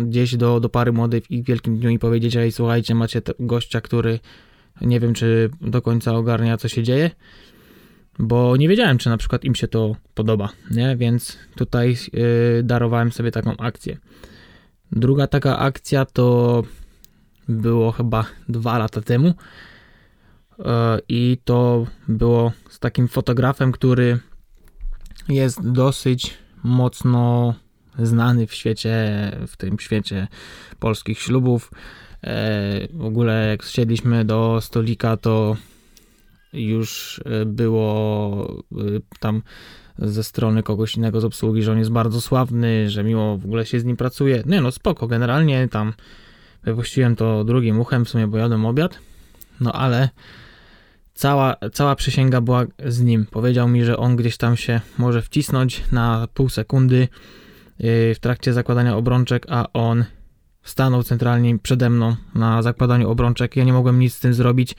gdzieś 0.00 0.36
do, 0.36 0.60
do 0.60 0.68
pary 0.68 0.92
młodych 0.92 1.24
w 1.24 1.30
ich 1.30 1.44
wielkim 1.44 1.78
dniu 1.78 1.90
i 1.90 1.98
powiedzieć, 1.98 2.36
ej 2.36 2.52
słuchajcie, 2.52 2.94
macie 2.94 3.22
gościa, 3.40 3.80
który 3.80 4.20
nie 4.80 5.00
wiem, 5.00 5.14
czy 5.14 5.50
do 5.60 5.82
końca 5.82 6.14
ogarnia, 6.14 6.56
co 6.56 6.68
się 6.68 6.82
dzieje, 6.82 7.10
bo 8.18 8.56
nie 8.56 8.68
wiedziałem, 8.68 8.98
czy 8.98 9.10
na 9.10 9.16
przykład 9.16 9.44
im 9.44 9.54
się 9.54 9.68
to 9.68 9.96
podoba, 10.14 10.48
nie? 10.70 10.96
Więc 10.96 11.38
tutaj 11.54 11.96
yy, 12.12 12.62
darowałem 12.62 13.12
sobie 13.12 13.30
taką 13.30 13.56
akcję. 13.56 13.96
Druga 14.92 15.26
taka 15.26 15.58
akcja 15.58 16.04
to 16.04 16.62
było 17.48 17.92
chyba 17.92 18.24
dwa 18.48 18.78
lata 18.78 19.00
temu 19.00 19.34
yy, 20.58 20.64
i 21.08 21.38
to 21.44 21.86
było 22.08 22.52
z 22.70 22.78
takim 22.78 23.08
fotografem, 23.08 23.72
który 23.72 24.18
jest 25.28 25.70
dosyć 25.70 26.34
mocno 26.64 27.54
znany 27.98 28.46
w 28.46 28.54
świecie, 28.54 28.96
w 29.46 29.56
tym 29.56 29.78
świecie 29.78 30.28
polskich 30.78 31.18
ślubów. 31.18 31.70
E, 32.24 32.88
w 32.92 33.04
ogóle 33.04 33.48
jak 33.48 33.62
siedliśmy 33.62 34.24
do 34.24 34.60
stolika, 34.60 35.16
to 35.16 35.56
już 36.52 37.20
e, 37.24 37.46
było 37.46 38.64
e, 38.72 38.78
tam 39.18 39.42
ze 39.98 40.24
strony 40.24 40.62
kogoś 40.62 40.96
innego 40.96 41.20
z 41.20 41.24
obsługi, 41.24 41.62
że 41.62 41.72
on 41.72 41.78
jest 41.78 41.90
bardzo 41.90 42.20
sławny, 42.20 42.90
że 42.90 43.04
miło 43.04 43.38
w 43.38 43.44
ogóle 43.44 43.66
się 43.66 43.80
z 43.80 43.84
nim 43.84 43.96
pracuje. 43.96 44.42
Nie 44.46 44.60
no, 44.60 44.72
spoko, 44.72 45.06
generalnie 45.06 45.68
tam 45.68 45.92
wypuściłem 46.62 47.16
to 47.16 47.44
drugim 47.44 47.80
uchem, 47.80 48.04
w 48.04 48.08
sumie 48.08 48.26
bo 48.26 48.38
jadłem 48.38 48.66
obiad, 48.66 48.98
no 49.60 49.72
ale 49.72 50.08
cała, 51.14 51.56
cała 51.72 51.96
przysięga 51.96 52.40
była 52.40 52.64
z 52.86 53.00
nim. 53.00 53.26
Powiedział 53.26 53.68
mi, 53.68 53.84
że 53.84 53.96
on 53.96 54.16
gdzieś 54.16 54.36
tam 54.36 54.56
się 54.56 54.80
może 54.98 55.22
wcisnąć 55.22 55.82
na 55.92 56.28
pół 56.34 56.48
sekundy 56.48 57.08
w 58.14 58.16
trakcie 58.20 58.52
zakładania 58.52 58.96
obrączek, 58.96 59.46
a 59.48 59.66
on 59.72 60.04
stanął 60.62 61.02
centralnie 61.02 61.58
przede 61.58 61.90
mną 61.90 62.16
na 62.34 62.62
zakładaniu 62.62 63.10
obrączek. 63.10 63.56
Ja 63.56 63.64
nie 63.64 63.72
mogłem 63.72 63.98
nic 63.98 64.14
z 64.14 64.20
tym 64.20 64.34
zrobić 64.34 64.76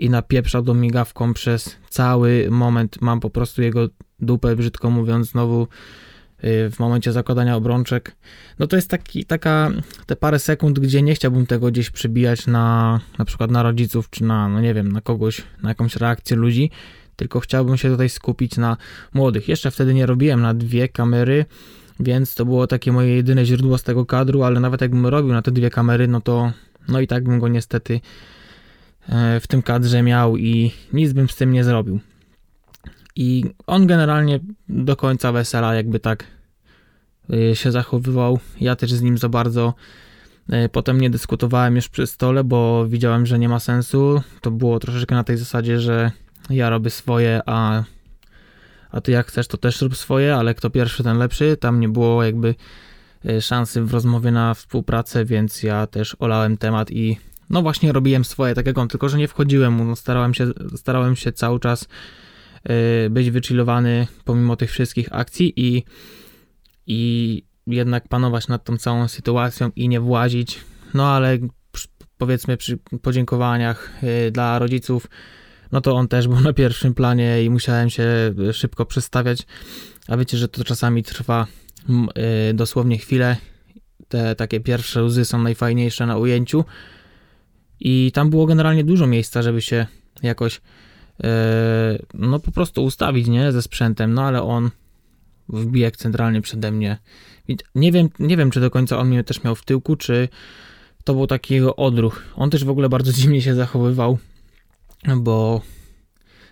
i 0.00 0.10
napieprzał 0.10 0.62
do 0.62 0.74
migawką 0.74 1.34
przez 1.34 1.76
cały 1.88 2.50
moment. 2.50 3.00
Mam 3.00 3.20
po 3.20 3.30
prostu 3.30 3.62
jego 3.62 3.88
dupę, 4.20 4.56
brzydko 4.56 4.90
mówiąc, 4.90 5.30
znowu 5.30 5.62
y, 5.62 6.70
w 6.70 6.78
momencie 6.78 7.12
zakładania 7.12 7.56
obrączek. 7.56 8.16
No 8.58 8.66
to 8.66 8.76
jest 8.76 8.88
taki, 8.88 9.24
taka, 9.24 9.70
te 10.06 10.16
parę 10.16 10.38
sekund, 10.38 10.78
gdzie 10.78 11.02
nie 11.02 11.14
chciałbym 11.14 11.46
tego 11.46 11.70
gdzieś 11.70 11.90
przybijać 11.90 12.46
na, 12.46 13.00
na 13.18 13.24
przykład 13.24 13.50
na 13.50 13.62
rodziców, 13.62 14.10
czy 14.10 14.24
na, 14.24 14.48
no 14.48 14.60
nie 14.60 14.74
wiem, 14.74 14.92
na 14.92 15.00
kogoś, 15.00 15.42
na 15.62 15.68
jakąś 15.68 15.96
reakcję 15.96 16.36
ludzi, 16.36 16.70
tylko 17.16 17.40
chciałbym 17.40 17.76
się 17.76 17.90
tutaj 17.90 18.08
skupić 18.08 18.56
na 18.56 18.76
młodych. 19.14 19.48
Jeszcze 19.48 19.70
wtedy 19.70 19.94
nie 19.94 20.06
robiłem 20.06 20.40
na 20.40 20.54
dwie 20.54 20.88
kamery, 20.88 21.44
więc 22.00 22.34
to 22.34 22.44
było 22.44 22.66
takie 22.66 22.92
moje 22.92 23.16
jedyne 23.16 23.44
źródło 23.46 23.78
z 23.78 23.82
tego 23.82 24.06
kadru, 24.06 24.42
ale 24.42 24.60
nawet 24.60 24.80
jakbym 24.80 25.06
robił 25.06 25.32
na 25.32 25.42
te 25.42 25.50
dwie 25.50 25.70
kamery, 25.70 26.08
no 26.08 26.20
to 26.20 26.52
no 26.88 27.00
i 27.00 27.06
tak 27.06 27.24
bym 27.24 27.40
go 27.40 27.48
niestety 27.48 28.00
w 29.40 29.46
tym 29.48 29.62
kadrze 29.62 30.02
miał 30.02 30.36
i 30.36 30.72
nic 30.92 31.12
bym 31.12 31.28
z 31.28 31.36
tym 31.36 31.52
nie 31.52 31.64
zrobił. 31.64 32.00
I 33.16 33.44
on 33.66 33.86
generalnie 33.86 34.40
do 34.68 34.96
końca 34.96 35.32
wesela 35.32 35.74
jakby 35.74 36.00
tak 36.00 36.24
e, 37.32 37.56
się 37.56 37.72
zachowywał. 37.72 38.38
Ja 38.60 38.76
też 38.76 38.92
z 38.92 39.02
nim 39.02 39.18
za 39.18 39.28
bardzo 39.28 39.74
e, 40.48 40.68
potem 40.68 41.00
nie 41.00 41.10
dyskutowałem 41.10 41.76
już 41.76 41.88
przy 41.88 42.06
stole, 42.06 42.44
bo 42.44 42.86
widziałem, 42.86 43.26
że 43.26 43.38
nie 43.38 43.48
ma 43.48 43.60
sensu. 43.60 44.22
To 44.40 44.50
było 44.50 44.78
troszeczkę 44.78 45.14
na 45.14 45.24
tej 45.24 45.36
zasadzie, 45.36 45.80
że 45.80 46.10
ja 46.50 46.70
robię 46.70 46.90
swoje, 46.90 47.40
a 47.46 47.84
a 48.90 49.00
ty 49.00 49.12
jak 49.12 49.26
chcesz, 49.26 49.46
to 49.46 49.56
też 49.56 49.82
rób 49.82 49.96
swoje, 49.96 50.36
ale 50.36 50.54
kto 50.54 50.70
pierwszy, 50.70 51.02
ten 51.02 51.18
lepszy. 51.18 51.56
Tam 51.56 51.80
nie 51.80 51.88
było 51.88 52.24
jakby 52.24 52.54
e, 53.24 53.40
szansy 53.40 53.82
w 53.82 53.92
rozmowie 53.92 54.30
na 54.30 54.54
współpracę, 54.54 55.24
więc 55.24 55.62
ja 55.62 55.86
też 55.86 56.16
olałem 56.18 56.56
temat 56.56 56.90
i 56.90 57.18
no 57.50 57.62
właśnie 57.62 57.92
robiłem 57.92 58.24
swoje, 58.24 58.54
tak 58.54 58.66
jak 58.66 58.78
on, 58.78 58.88
tylko 58.88 59.08
że 59.08 59.18
nie 59.18 59.28
wchodziłem 59.28 59.72
mu, 59.72 59.84
no 59.84 59.96
starałem 59.96 60.34
się, 60.34 60.46
starałem 60.76 61.16
się 61.16 61.32
cały 61.32 61.60
czas 61.60 61.88
e, 62.64 63.10
być 63.10 63.30
wychillowany 63.30 64.06
pomimo 64.24 64.56
tych 64.56 64.70
wszystkich 64.70 65.08
akcji 65.12 65.52
i, 65.56 65.84
i 66.86 67.42
jednak 67.66 68.08
panować 68.08 68.48
nad 68.48 68.64
tą 68.64 68.76
całą 68.76 69.08
sytuacją 69.08 69.70
i 69.76 69.88
nie 69.88 70.00
włazić, 70.00 70.60
no 70.94 71.08
ale 71.08 71.38
powiedzmy 72.18 72.56
przy 72.56 72.78
podziękowaniach 73.02 73.90
e, 74.02 74.30
dla 74.30 74.58
rodziców 74.58 75.06
no 75.72 75.80
to 75.80 75.94
on 75.94 76.08
też 76.08 76.28
był 76.28 76.40
na 76.40 76.52
pierwszym 76.52 76.94
planie 76.94 77.44
i 77.44 77.50
musiałem 77.50 77.90
się 77.90 78.04
szybko 78.52 78.86
przestawiać. 78.86 79.46
A 80.08 80.16
wiecie, 80.16 80.38
że 80.38 80.48
to 80.48 80.64
czasami 80.64 81.02
trwa 81.02 81.46
e, 82.14 82.54
dosłownie 82.54 82.98
chwilę. 82.98 83.36
Te 84.08 84.34
takie 84.34 84.60
pierwsze 84.60 85.02
łzy 85.02 85.24
są 85.24 85.42
najfajniejsze 85.42 86.06
na 86.06 86.16
ujęciu. 86.16 86.64
I 87.80 88.12
tam 88.14 88.30
było 88.30 88.46
generalnie 88.46 88.84
dużo 88.84 89.06
miejsca, 89.06 89.42
żeby 89.42 89.62
się 89.62 89.86
jakoś 90.22 90.60
e, 91.24 91.98
no 92.14 92.38
po 92.38 92.52
prostu 92.52 92.84
ustawić, 92.84 93.28
nie, 93.28 93.52
ze 93.52 93.62
sprzętem, 93.62 94.14
no 94.14 94.22
ale 94.22 94.42
on 94.42 94.70
wbijek 95.48 95.96
centralnie 95.96 96.40
przede 96.40 96.72
mnie. 96.72 96.98
Nie 97.74 97.92
wiem, 97.92 98.08
nie 98.18 98.36
wiem, 98.36 98.50
czy 98.50 98.60
do 98.60 98.70
końca 98.70 98.98
on 98.98 99.08
mnie 99.08 99.24
też 99.24 99.44
miał 99.44 99.54
w 99.54 99.64
tyłku, 99.64 99.96
czy 99.96 100.28
to 101.04 101.14
był 101.14 101.26
taki 101.26 101.54
jego 101.54 101.76
odruch. 101.76 102.22
On 102.36 102.50
też 102.50 102.64
w 102.64 102.70
ogóle 102.70 102.88
bardzo 102.88 103.12
dziwnie 103.18 103.42
się 103.42 103.54
zachowywał 103.54 104.18
bo 105.16 105.60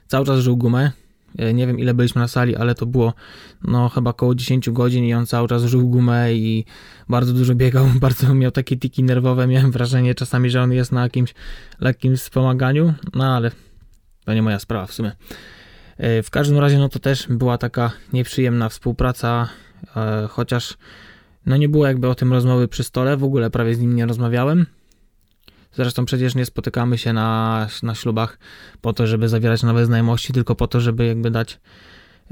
cały 0.06 0.26
czas 0.26 0.40
żył 0.40 0.56
gumę. 0.56 0.92
E, 1.38 1.54
nie 1.54 1.66
wiem 1.66 1.78
ile 1.78 1.94
byliśmy 1.94 2.20
na 2.20 2.28
sali, 2.28 2.56
ale 2.56 2.74
to 2.74 2.86
było 2.86 3.14
no 3.64 3.88
chyba 3.88 4.10
około 4.10 4.34
10 4.34 4.70
godzin 4.70 5.04
i 5.04 5.14
on 5.14 5.26
cały 5.26 5.48
czas 5.48 5.64
żył 5.64 5.88
gumę 5.88 6.34
i 6.34 6.64
bardzo 7.08 7.32
dużo 7.32 7.54
biegał, 7.54 7.86
bardzo 8.00 8.34
miał 8.34 8.50
takie 8.50 8.76
tiki 8.76 9.02
nerwowe. 9.02 9.46
Miałem 9.46 9.70
wrażenie 9.70 10.14
czasami, 10.14 10.50
że 10.50 10.62
on 10.62 10.72
jest 10.72 10.92
na 10.92 11.02
jakimś 11.02 11.34
lekkim 11.80 12.16
wspomaganiu, 12.16 12.94
no 13.14 13.36
ale 13.36 13.50
to 14.24 14.34
nie 14.34 14.42
moja 14.42 14.58
sprawa 14.58 14.86
w 14.86 14.92
sumie. 14.92 15.12
E, 15.96 16.22
w 16.22 16.30
każdym 16.30 16.58
razie 16.58 16.78
no 16.78 16.88
to 16.88 16.98
też 16.98 17.26
była 17.30 17.58
taka 17.58 17.90
nieprzyjemna 18.12 18.68
współpraca, 18.68 19.48
e, 19.96 20.26
chociaż 20.30 20.76
no 21.46 21.56
nie 21.56 21.68
było 21.68 21.86
jakby 21.86 22.08
o 22.08 22.14
tym 22.14 22.32
rozmowy 22.32 22.68
przy 22.68 22.84
stole, 22.84 23.16
w 23.16 23.24
ogóle 23.24 23.50
prawie 23.50 23.74
z 23.74 23.80
nim 23.80 23.96
nie 23.96 24.06
rozmawiałem. 24.06 24.66
Zresztą 25.72 26.04
przecież 26.04 26.34
nie 26.34 26.44
spotykamy 26.44 26.98
się 26.98 27.12
na, 27.12 27.68
na 27.82 27.94
ślubach 27.94 28.38
po 28.80 28.92
to, 28.92 29.06
żeby 29.06 29.28
zawierać 29.28 29.62
nowe 29.62 29.86
znajomości, 29.86 30.32
tylko 30.32 30.54
po 30.54 30.68
to, 30.68 30.80
żeby 30.80 31.06
jakby 31.06 31.30
dać 31.30 31.60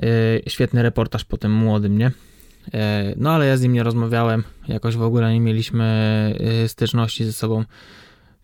y, 0.03 0.43
świetny 0.49 0.83
reportaż 0.83 1.25
po 1.25 1.37
tym 1.37 1.53
młodym, 1.53 1.99
nie? 1.99 2.07
Y, 2.07 2.13
no 3.17 3.31
ale 3.31 3.47
ja 3.47 3.57
z 3.57 3.63
nim 3.63 3.73
nie 3.73 3.83
rozmawiałem, 3.83 4.45
jakoś 4.69 4.97
w 4.97 5.03
ogóle 5.03 5.33
nie 5.33 5.41
mieliśmy 5.41 6.35
y, 6.65 6.69
styczności 6.69 7.25
ze 7.25 7.33
sobą, 7.33 7.65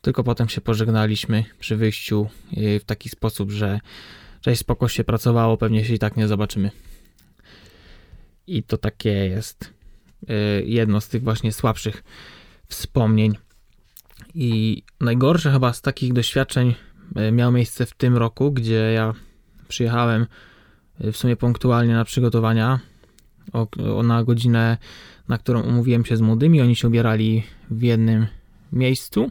tylko 0.01 0.25
potem 0.25 0.49
się 0.49 0.61
pożegnaliśmy 0.61 1.45
przy 1.59 1.77
wyjściu 1.77 2.29
w 2.81 2.85
taki 2.87 3.09
sposób, 3.09 3.51
że 3.51 3.81
cześć, 4.41 4.61
spoko 4.61 4.89
się 4.89 5.05
pracowało, 5.05 5.57
pewnie 5.57 5.85
się 5.85 5.95
i 5.95 5.99
tak 5.99 6.17
nie 6.17 6.29
zobaczymy. 6.29 6.71
I 8.47 8.63
to 8.63 8.79
takie 8.79 9.11
jest 9.11 9.75
jedno 10.65 11.01
z 11.01 11.09
tych 11.09 11.23
właśnie 11.23 11.53
słabszych 11.53 12.05
wspomnień 12.69 13.37
i 14.35 14.83
najgorsze 15.01 15.53
chyba 15.53 15.73
z 15.73 15.83
takich 15.83 16.12
doświadczeń 16.12 16.75
e, 17.17 17.33
miało 17.33 17.53
miejsce 17.53 17.87
w 17.87 17.95
tym 17.95 18.17
roku, 18.17 18.53
gdzie 18.53 18.93
ja 18.93 19.15
przyjechałem 19.69 20.27
e, 21.01 21.12
w 21.12 21.17
sumie 21.17 21.37
punktualnie 21.37 21.95
na 21.95 22.05
przygotowania 22.05 22.81
o, 23.53 23.67
o, 23.97 24.03
na 24.03 24.25
godzinę, 24.25 24.77
na 25.29 25.39
którą 25.39 25.62
umówiłem 25.62 26.05
się 26.05 26.17
z 26.17 26.21
młodymi. 26.21 26.61
Oni 26.61 26.77
się 26.77 26.89
ubierali 26.89 27.43
w 27.71 27.83
jednym 27.83 28.27
miejscu. 28.73 29.31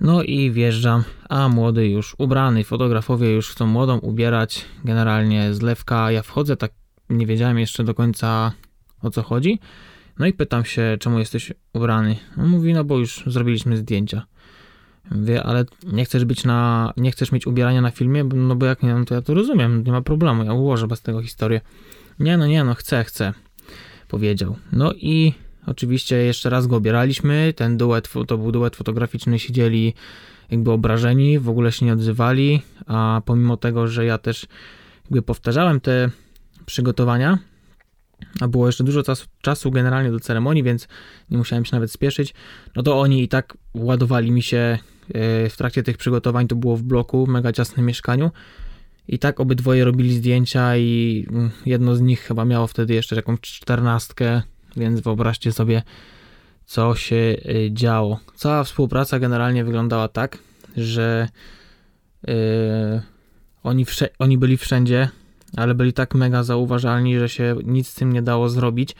No 0.00 0.22
i 0.22 0.50
wjeżdżam, 0.50 1.04
a 1.28 1.48
młody 1.48 1.88
już 1.88 2.14
ubrany, 2.18 2.64
fotografowie 2.64 3.32
już 3.32 3.50
chcą 3.50 3.66
młodą 3.66 3.98
ubierać, 3.98 4.64
generalnie 4.84 5.54
zlewka. 5.54 6.10
Ja 6.12 6.22
wchodzę, 6.22 6.56
tak 6.56 6.72
nie 7.10 7.26
wiedziałem 7.26 7.58
jeszcze 7.58 7.84
do 7.84 7.94
końca 7.94 8.52
o 9.02 9.10
co 9.10 9.22
chodzi. 9.22 9.58
No 10.18 10.26
i 10.26 10.32
pytam 10.32 10.64
się, 10.64 10.96
czemu 11.00 11.18
jesteś 11.18 11.52
ubrany. 11.72 12.16
On 12.38 12.48
mówi, 12.48 12.74
no 12.74 12.84
bo 12.84 12.98
już 12.98 13.22
zrobiliśmy 13.26 13.76
zdjęcia. 13.76 14.26
Wie, 15.10 15.42
ale 15.42 15.64
nie 15.92 16.04
chcesz 16.04 16.24
być 16.24 16.44
na, 16.44 16.92
nie 16.96 17.10
chcesz 17.10 17.32
mieć 17.32 17.46
ubierania 17.46 17.80
na 17.80 17.90
filmie, 17.90 18.24
no 18.24 18.56
bo 18.56 18.66
jak 18.66 18.82
nie, 18.82 18.94
no 18.94 19.04
to 19.04 19.14
ja 19.14 19.22
to 19.22 19.34
rozumiem, 19.34 19.84
nie 19.84 19.92
ma 19.92 20.02
problemu, 20.02 20.44
ja 20.44 20.52
ułożę 20.52 20.86
bez 20.86 21.02
tego 21.02 21.22
historię. 21.22 21.60
Nie, 22.18 22.36
no 22.36 22.46
nie, 22.46 22.64
no 22.64 22.74
chcę, 22.74 23.04
chcę, 23.04 23.32
powiedział. 24.08 24.56
No 24.72 24.92
i 24.92 25.32
oczywiście 25.66 26.16
jeszcze 26.16 26.50
raz 26.50 26.66
go 26.66 26.76
obieraliśmy, 26.76 27.52
ten 27.56 27.76
duet, 27.76 28.08
to 28.26 28.38
był 28.38 28.52
duet 28.52 28.76
fotograficzny, 28.76 29.38
siedzieli 29.38 29.94
jakby 30.50 30.70
obrażeni, 30.70 31.38
w 31.38 31.48
ogóle 31.48 31.72
się 31.72 31.86
nie 31.86 31.92
odzywali, 31.92 32.62
a 32.86 33.22
pomimo 33.24 33.56
tego, 33.56 33.88
że 33.88 34.04
ja 34.04 34.18
też 34.18 34.46
jakby 35.04 35.22
powtarzałem 35.22 35.80
te 35.80 36.10
przygotowania, 36.66 37.38
a 38.40 38.48
było 38.48 38.66
jeszcze 38.66 38.84
dużo 38.84 39.02
czasu, 39.02 39.26
czasu 39.40 39.70
generalnie 39.70 40.10
do 40.10 40.20
ceremonii, 40.20 40.62
więc 40.62 40.88
nie 41.30 41.38
musiałem 41.38 41.64
się 41.64 41.76
nawet 41.76 41.92
spieszyć, 41.92 42.34
no 42.76 42.82
to 42.82 43.00
oni 43.00 43.22
i 43.22 43.28
tak 43.28 43.56
ładowali 43.74 44.30
mi 44.30 44.42
się 44.42 44.58
e, 44.58 45.48
w 45.48 45.56
trakcie 45.56 45.82
tych 45.82 45.96
przygotowań, 45.96 46.48
to 46.48 46.56
było 46.56 46.76
w 46.76 46.82
bloku, 46.82 47.26
w 47.26 47.28
mega 47.28 47.52
ciasnym 47.52 47.86
mieszkaniu, 47.86 48.30
i 49.08 49.18
tak 49.18 49.40
obydwoje 49.40 49.84
robili 49.84 50.14
zdjęcia 50.14 50.76
i 50.76 51.26
mm, 51.30 51.50
jedno 51.66 51.96
z 51.96 52.00
nich 52.00 52.20
chyba 52.20 52.44
miało 52.44 52.66
wtedy 52.66 52.94
jeszcze 52.94 53.16
jakąś 53.16 53.40
czternastkę, 53.40 54.42
więc 54.76 55.00
wyobraźcie 55.00 55.52
sobie, 55.52 55.82
co 56.66 56.94
się 56.94 57.16
y, 57.16 57.70
działo. 57.72 58.20
Cała 58.34 58.64
współpraca 58.64 59.18
generalnie 59.18 59.64
wyglądała 59.64 60.08
tak, 60.08 60.38
że 60.76 61.28
yy, 62.26 62.34
oni, 63.62 63.86
oni 64.18 64.38
byli 64.38 64.56
wszędzie, 64.56 65.08
ale 65.56 65.74
byli 65.74 65.92
tak 65.92 66.14
mega 66.14 66.42
zauważalni, 66.42 67.18
że 67.18 67.28
się 67.28 67.56
nic 67.64 67.88
z 67.88 67.94
tym 67.94 68.12
nie 68.12 68.22
dało 68.22 68.48
zrobić. 68.48 68.94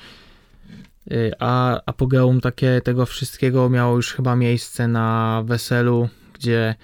Yy, 1.06 1.32
a 1.38 1.80
apogeum 1.86 2.40
takie 2.40 2.80
tego 2.84 3.06
wszystkiego 3.06 3.70
miało 3.70 3.96
już 3.96 4.12
chyba 4.12 4.36
miejsce 4.36 4.88
na 4.88 5.42
weselu, 5.46 6.08
gdzie 6.32 6.74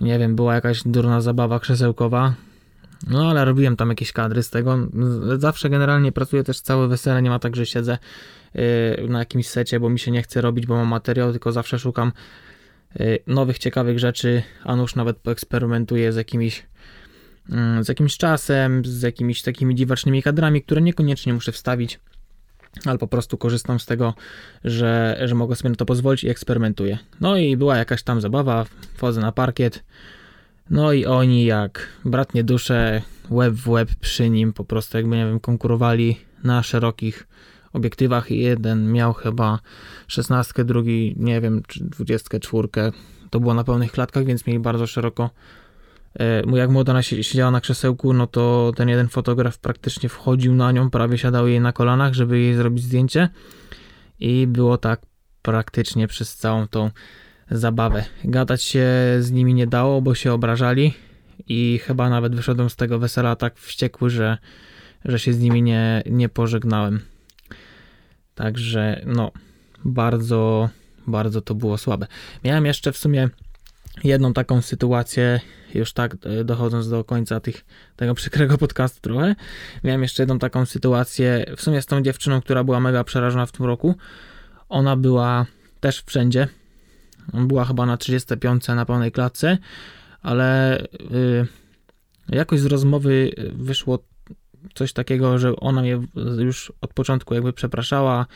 nie 0.00 0.18
wiem, 0.18 0.36
była 0.36 0.54
jakaś 0.54 0.82
durna 0.86 1.20
zabawa 1.20 1.60
krzesełkowa, 1.60 2.34
no 3.06 3.30
ale 3.30 3.44
robiłem 3.44 3.76
tam 3.76 3.88
jakieś 3.88 4.12
kadry 4.12 4.42
z 4.42 4.50
tego. 4.50 4.78
Zawsze 5.38 5.70
generalnie 5.70 6.12
pracuję 6.12 6.44
też 6.44 6.60
całe 6.60 6.88
wesele, 6.88 7.22
nie 7.22 7.30
ma 7.30 7.38
tak, 7.38 7.56
że 7.56 7.66
siedzę 7.66 7.98
y, 8.56 9.08
na 9.08 9.18
jakimś 9.18 9.48
secie, 9.48 9.80
bo 9.80 9.90
mi 9.90 9.98
się 9.98 10.10
nie 10.10 10.22
chce 10.22 10.40
robić, 10.40 10.66
bo 10.66 10.76
mam 10.76 10.88
materiał, 10.88 11.30
tylko 11.30 11.52
zawsze 11.52 11.78
szukam 11.78 12.12
y, 13.00 13.18
nowych, 13.26 13.58
ciekawych 13.58 13.98
rzeczy, 13.98 14.42
a 14.64 14.76
nuż 14.76 14.94
nawet 14.94 15.16
poeksperymentuję 15.16 16.12
z 16.12 16.16
jakimiś 16.16 16.66
z 17.80 17.88
jakimś 17.88 18.16
czasem, 18.16 18.84
z 18.84 19.02
jakimiś 19.02 19.42
takimi 19.42 19.74
dziwacznymi 19.74 20.22
kadrami, 20.22 20.62
które 20.62 20.82
niekoniecznie 20.82 21.34
muszę 21.34 21.52
wstawić, 21.52 22.00
ale 22.84 22.98
po 22.98 23.08
prostu 23.08 23.38
korzystam 23.38 23.80
z 23.80 23.86
tego, 23.86 24.14
że, 24.64 25.20
że 25.24 25.34
mogę 25.34 25.56
sobie 25.56 25.70
na 25.70 25.76
to 25.76 25.86
pozwolić 25.86 26.24
i 26.24 26.28
eksperymentuję. 26.28 26.98
No 27.20 27.36
i 27.36 27.56
była 27.56 27.76
jakaś 27.76 28.02
tam 28.02 28.20
zabawa, 28.20 28.64
wchodzę 28.94 29.20
na 29.20 29.32
parkiet, 29.32 29.84
no 30.70 30.92
i 30.92 31.06
oni 31.06 31.44
jak 31.44 31.88
bratnie 32.04 32.44
dusze, 32.44 33.02
web 33.30 33.54
w 33.54 33.70
web 33.70 33.94
przy 34.00 34.30
nim, 34.30 34.52
po 34.52 34.64
prostu 34.64 34.96
jakby, 34.96 35.16
nie 35.16 35.26
wiem, 35.26 35.40
konkurowali 35.40 36.16
na 36.44 36.62
szerokich 36.62 37.26
obiektywach. 37.72 38.30
Jeden 38.30 38.92
miał 38.92 39.12
chyba 39.12 39.58
16, 40.06 40.64
drugi, 40.64 41.14
nie 41.18 41.40
wiem, 41.40 41.62
czy 41.68 41.84
24. 41.84 42.68
To 43.30 43.40
było 43.40 43.54
na 43.54 43.64
pełnych 43.64 43.92
klatkach, 43.92 44.24
więc 44.24 44.46
mieli 44.46 44.58
bardzo 44.58 44.86
szeroko. 44.86 45.30
E, 46.20 46.56
jak 46.56 46.70
młoda 46.70 47.02
siedziała 47.02 47.50
na 47.50 47.60
krzesełku, 47.60 48.12
no 48.12 48.26
to 48.26 48.72
ten 48.76 48.88
jeden 48.88 49.08
fotograf 49.08 49.58
praktycznie 49.58 50.08
wchodził 50.08 50.54
na 50.54 50.72
nią, 50.72 50.90
prawie 50.90 51.18
siadał 51.18 51.48
jej 51.48 51.60
na 51.60 51.72
kolanach, 51.72 52.14
żeby 52.14 52.38
jej 52.38 52.54
zrobić 52.54 52.84
zdjęcie. 52.84 53.28
I 54.20 54.46
było 54.46 54.78
tak 54.78 55.00
praktycznie 55.42 56.08
przez 56.08 56.36
całą 56.36 56.68
tą 56.68 56.90
zabawę. 57.50 58.04
Gadać 58.24 58.62
się 58.62 58.86
z 59.20 59.30
nimi 59.30 59.54
nie 59.54 59.66
dało, 59.66 60.02
bo 60.02 60.14
się 60.14 60.32
obrażali 60.32 60.94
i 61.48 61.80
chyba 61.84 62.10
nawet 62.10 62.34
wyszedłem 62.34 62.70
z 62.70 62.76
tego 62.76 62.98
wesela 62.98 63.36
tak 63.36 63.58
wściekły, 63.58 64.10
że, 64.10 64.38
że 65.04 65.18
się 65.18 65.32
z 65.32 65.40
nimi 65.40 65.62
nie, 65.62 66.02
nie 66.06 66.28
pożegnałem. 66.28 67.00
Także 68.34 69.02
no, 69.06 69.32
bardzo, 69.84 70.68
bardzo 71.06 71.40
to 71.40 71.54
było 71.54 71.78
słabe. 71.78 72.06
Miałem 72.44 72.66
jeszcze 72.66 72.92
w 72.92 72.96
sumie 72.96 73.28
jedną 74.04 74.32
taką 74.32 74.62
sytuację, 74.62 75.40
już 75.74 75.92
tak 75.92 76.16
e, 76.22 76.44
dochodząc 76.44 76.88
do 76.88 77.04
końca 77.04 77.40
tych, 77.40 77.64
tego 77.96 78.14
przykrego 78.14 78.58
podcastu 78.64 79.00
trochę, 79.00 79.36
miałem 79.84 80.02
jeszcze 80.02 80.22
jedną 80.22 80.38
taką 80.38 80.66
sytuację, 80.66 81.44
w 81.56 81.62
sumie 81.62 81.82
z 81.82 81.86
tą 81.86 82.02
dziewczyną, 82.02 82.40
która 82.40 82.64
była 82.64 82.80
mega 82.80 83.04
przerażona 83.04 83.46
w 83.46 83.52
tym 83.52 83.66
roku. 83.66 83.94
Ona 84.68 84.96
była 84.96 85.46
też 85.80 86.02
wszędzie, 86.06 86.48
była 87.34 87.64
chyba 87.64 87.86
na 87.86 87.96
35 87.96 88.68
na 88.68 88.86
pełnej 88.86 89.12
klatce, 89.12 89.58
ale 90.22 90.80
y, 90.80 91.46
jakoś 92.28 92.60
z 92.60 92.66
rozmowy 92.66 93.30
wyszło 93.52 93.98
coś 94.74 94.92
takiego, 94.92 95.38
że 95.38 95.56
ona 95.56 95.80
mnie 95.80 95.98
już 96.38 96.72
od 96.80 96.94
początku 96.94 97.34
jakby 97.34 97.52
przepraszała, 97.52 98.26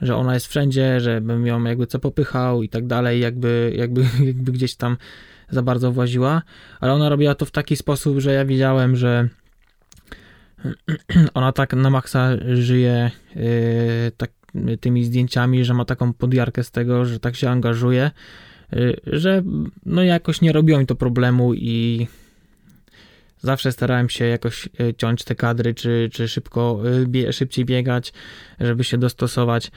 że 0.00 0.16
ona 0.16 0.34
jest 0.34 0.46
wszędzie, 0.46 1.00
że 1.00 1.20
bym 1.20 1.46
ją 1.46 1.64
jakby 1.64 1.86
co 1.86 1.98
popychał 1.98 2.62
i 2.62 2.68
tak 2.68 2.86
dalej, 2.86 3.20
jakby, 3.20 3.72
jakby, 3.76 4.04
jakby 4.26 4.52
gdzieś 4.52 4.74
tam 4.74 4.96
za 5.50 5.62
bardzo 5.62 5.92
właziła, 5.92 6.42
ale 6.80 6.92
ona 6.92 7.08
robiła 7.08 7.34
to 7.34 7.46
w 7.46 7.50
taki 7.50 7.76
sposób, 7.76 8.18
że 8.18 8.32
ja 8.32 8.44
widziałem, 8.44 8.96
że 8.96 9.28
ona 11.34 11.52
tak 11.52 11.74
na 11.74 11.90
maksa 11.90 12.30
żyje 12.54 13.10
yy, 13.36 13.42
tak 14.16 14.30
tymi 14.80 15.04
zdjęciami, 15.04 15.64
że 15.64 15.74
ma 15.74 15.84
taką 15.84 16.12
podjarkę 16.12 16.64
z 16.64 16.70
tego, 16.70 17.04
że 17.04 17.20
tak 17.20 17.36
się 17.36 17.50
angażuje, 17.50 18.10
y, 18.72 19.00
że 19.06 19.42
no 19.86 20.02
jakoś 20.02 20.40
nie 20.40 20.52
robiło 20.52 20.78
mi 20.78 20.86
to 20.86 20.94
problemu 20.94 21.54
i 21.54 22.06
zawsze 23.44 23.72
starałem 23.72 24.08
się 24.08 24.24
jakoś 24.24 24.68
y, 24.80 24.94
ciąć 24.98 25.24
te 25.24 25.34
kadry, 25.34 25.74
czy, 25.74 26.10
czy 26.12 26.28
szybko, 26.28 26.80
y, 27.14 27.32
szybciej 27.32 27.64
biegać, 27.64 28.12
żeby 28.60 28.84
się 28.84 28.98
dostosować, 28.98 29.70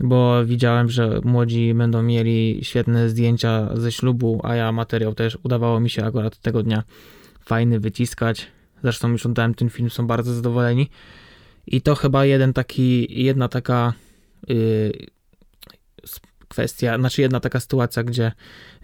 bo 0.00 0.44
widziałem, 0.44 0.88
że 0.88 1.20
młodzi 1.24 1.74
będą 1.74 2.02
mieli 2.02 2.60
świetne 2.62 3.08
zdjęcia 3.08 3.68
ze 3.74 3.92
ślubu, 3.92 4.40
a 4.44 4.54
ja 4.54 4.72
materiał 4.72 5.14
też 5.14 5.38
udawało 5.42 5.80
mi 5.80 5.90
się 5.90 6.04
akurat 6.04 6.38
tego 6.38 6.62
dnia 6.62 6.82
fajny 7.44 7.80
wyciskać. 7.80 8.46
Zresztą 8.82 9.10
już 9.10 9.26
oddałem 9.26 9.54
ten 9.54 9.70
film, 9.70 9.90
są 9.90 10.06
bardzo 10.06 10.34
zadowoleni. 10.34 10.90
I 11.66 11.80
to 11.80 11.94
chyba 11.94 12.24
jeden 12.24 12.52
taki, 12.52 13.22
jedna 13.24 13.48
taka 13.48 13.92
Y, 14.50 15.06
kwestia, 16.48 16.98
znaczy 16.98 17.22
jedna 17.22 17.40
taka 17.40 17.60
sytuacja, 17.60 18.02
gdzie, 18.02 18.32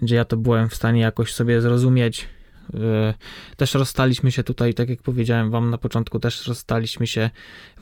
gdzie 0.03 0.17
ja 0.17 0.25
to 0.25 0.37
byłem 0.37 0.69
w 0.69 0.75
stanie 0.75 1.01
jakoś 1.01 1.35
sobie 1.35 1.61
zrozumieć. 1.61 2.29
Y, 2.75 3.57
też 3.57 3.75
rozstaliśmy 3.75 4.33
się 4.33 4.43
tutaj, 4.43 4.75
tak 4.75 4.89
jak 4.89 5.03
powiedziałem 5.03 5.51
Wam 5.51 5.71
na 5.71 5.79
początku, 5.79 6.19
też 6.19 6.47
rozstaliśmy 6.47 7.07
się 7.07 7.31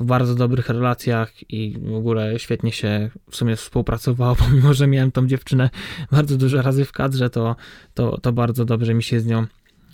w 0.01 0.05
bardzo 0.05 0.35
dobrych 0.35 0.69
relacjach 0.69 1.53
i 1.53 1.79
w 1.83 1.95
ogóle 1.95 2.39
świetnie 2.39 2.73
się 2.73 3.11
w 3.31 3.37
sumie 3.37 3.57
współpracowało, 3.57 4.37
pomimo 4.49 4.75
że 4.75 4.87
miałem 4.87 5.13
tą 5.13 5.27
dziewczynę 5.27 5.71
bardzo 6.13 6.37
dużo 6.37 6.63
razy 6.63 6.85
w 6.85 6.93
kadrze, 6.93 7.31
to, 7.31 7.57
to, 7.95 8.19
to 8.21 8.33
bardzo 8.33 8.65
dobrze 8.65 8.95
mi 8.95 9.03
się 9.03 9.21
z 9.21 9.27
nią 9.27 9.47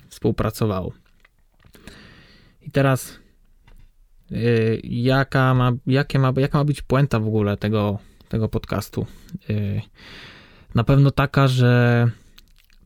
współpracowało. 0.08 0.92
I 2.62 2.70
teraz 2.70 3.24
Y, 4.32 4.80
jaka 4.84 5.54
ma, 5.54 5.72
jakie 5.86 6.18
ma, 6.18 6.32
jaka 6.36 6.58
ma 6.58 6.64
być 6.64 6.82
puenta 6.82 7.20
w 7.20 7.26
ogóle 7.26 7.56
tego, 7.56 7.98
tego 8.28 8.48
podcastu. 8.48 9.06
Y, 9.50 9.82
na 10.74 10.84
pewno 10.84 11.10
taka, 11.10 11.48
że 11.48 12.06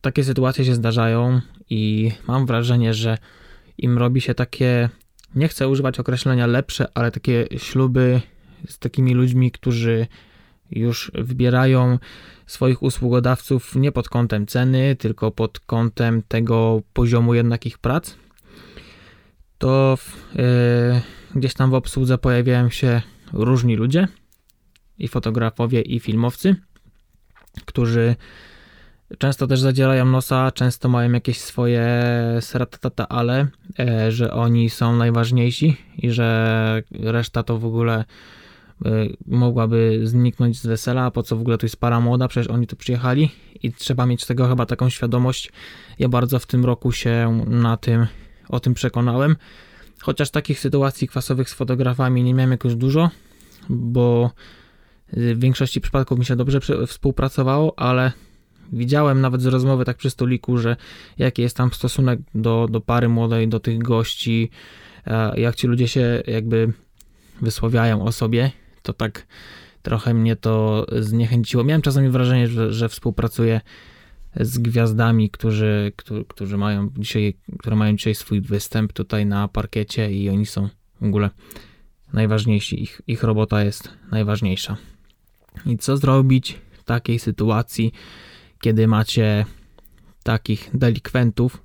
takie 0.01 0.23
sytuacje 0.23 0.65
się 0.65 0.75
zdarzają 0.75 1.41
i 1.69 2.11
mam 2.27 2.45
wrażenie, 2.45 2.93
że 2.93 3.17
im 3.77 3.97
robi 3.97 4.21
się 4.21 4.33
takie, 4.33 4.89
nie 5.35 5.47
chcę 5.47 5.67
używać 5.67 5.99
określenia 5.99 6.47
lepsze, 6.47 6.87
ale 6.93 7.11
takie 7.11 7.47
śluby 7.57 8.21
z 8.67 8.79
takimi 8.79 9.13
ludźmi, 9.13 9.51
którzy 9.51 10.07
już 10.71 11.11
wybierają 11.13 11.99
swoich 12.47 12.83
usługodawców 12.83 13.75
nie 13.75 13.91
pod 13.91 14.09
kątem 14.09 14.47
ceny, 14.47 14.95
tylko 14.95 15.31
pod 15.31 15.59
kątem 15.59 16.23
tego 16.27 16.81
poziomu 16.93 17.33
jednak 17.33 17.65
ich 17.65 17.77
prac, 17.77 18.15
to 19.57 19.97
yy, 20.35 20.43
gdzieś 21.35 21.53
tam 21.53 21.71
w 21.71 21.73
obsłudze 21.73 22.17
pojawiają 22.17 22.69
się 22.69 23.01
różni 23.33 23.75
ludzie, 23.75 24.07
i 24.99 25.07
fotografowie, 25.07 25.81
i 25.81 25.99
filmowcy, 25.99 26.55
którzy 27.65 28.15
często 29.17 29.47
też 29.47 29.59
zadzierają 29.59 30.05
nosa, 30.05 30.51
często 30.51 30.89
mają 30.89 31.11
jakieś 31.11 31.39
swoje 31.39 32.03
sratatata, 32.41 33.07
ale 33.07 33.47
e, 33.79 34.11
że 34.11 34.33
oni 34.33 34.69
są 34.69 34.95
najważniejsi 34.95 35.77
i 35.97 36.11
że 36.11 36.83
reszta 36.91 37.43
to 37.43 37.57
w 37.57 37.65
ogóle 37.65 38.05
e, 38.85 38.89
mogłaby 39.27 39.99
zniknąć 40.03 40.59
z 40.59 40.65
wesela, 40.65 41.11
po 41.11 41.23
co 41.23 41.35
w 41.35 41.41
ogóle 41.41 41.57
tu 41.57 41.65
jest 41.65 41.77
para 41.77 41.99
młoda, 41.99 42.27
przecież 42.27 42.47
oni 42.47 42.67
tu 42.67 42.75
przyjechali 42.75 43.31
i 43.63 43.73
trzeba 43.73 44.05
mieć 44.05 44.25
tego 44.25 44.47
chyba 44.47 44.65
taką 44.65 44.89
świadomość. 44.89 45.51
Ja 45.99 46.09
bardzo 46.09 46.39
w 46.39 46.45
tym 46.45 46.65
roku 46.65 46.91
się 46.91 47.43
na 47.47 47.77
tym, 47.77 48.07
o 48.49 48.59
tym 48.59 48.73
przekonałem. 48.73 49.35
Chociaż 50.01 50.29
takich 50.29 50.59
sytuacji 50.59 51.07
kwasowych 51.07 51.49
z 51.49 51.53
fotografami 51.53 52.23
nie 52.23 52.33
miałem 52.33 52.51
jakoś 52.51 52.75
dużo, 52.75 53.09
bo 53.69 54.31
w 55.13 55.39
większości 55.39 55.81
przypadków 55.81 56.19
mi 56.19 56.25
się 56.25 56.35
dobrze 56.35 56.59
współpracowało, 56.87 57.79
ale 57.79 58.11
widziałem 58.71 59.21
nawet 59.21 59.41
z 59.41 59.45
rozmowy 59.45 59.85
tak 59.85 59.97
przy 59.97 60.09
stoliku, 60.09 60.57
że 60.57 60.75
jaki 61.17 61.41
jest 61.41 61.57
tam 61.57 61.73
stosunek 61.73 62.19
do, 62.35 62.67
do 62.71 62.81
pary 62.81 63.09
młodej, 63.09 63.47
do 63.47 63.59
tych 63.59 63.77
gości, 63.77 64.49
e, 65.07 65.39
jak 65.39 65.55
ci 65.55 65.67
ludzie 65.67 65.87
się 65.87 66.23
jakby 66.27 66.73
wysławiają 67.41 68.03
o 68.03 68.11
sobie, 68.11 68.51
to 68.81 68.93
tak 68.93 69.27
trochę 69.81 70.13
mnie 70.13 70.35
to 70.35 70.85
zniechęciło. 70.99 71.63
Miałem 71.63 71.81
czasami 71.81 72.09
wrażenie, 72.09 72.47
że, 72.47 72.73
że 72.73 72.89
współpracuję 72.89 73.61
z 74.35 74.57
gwiazdami, 74.57 75.29
którzy, 75.29 75.91
którzy, 75.95 76.25
którzy 76.25 76.57
mają 76.57 76.89
dzisiaj, 76.97 77.37
które 77.59 77.75
mają 77.75 77.95
dzisiaj 77.95 78.15
swój 78.15 78.41
występ 78.41 78.93
tutaj 78.93 79.25
na 79.25 79.47
parkiecie 79.47 80.11
i 80.11 80.29
oni 80.29 80.45
są 80.45 80.69
w 81.01 81.05
ogóle 81.05 81.29
najważniejsi, 82.13 82.83
ich, 82.83 83.01
ich 83.07 83.23
robota 83.23 83.63
jest 83.63 83.89
najważniejsza. 84.11 84.77
I 85.65 85.77
co 85.77 85.97
zrobić 85.97 86.59
w 86.71 86.83
takiej 86.83 87.19
sytuacji, 87.19 87.93
kiedy 88.61 88.87
macie 88.87 89.45
takich 90.23 90.69
delikwentów 90.73 91.63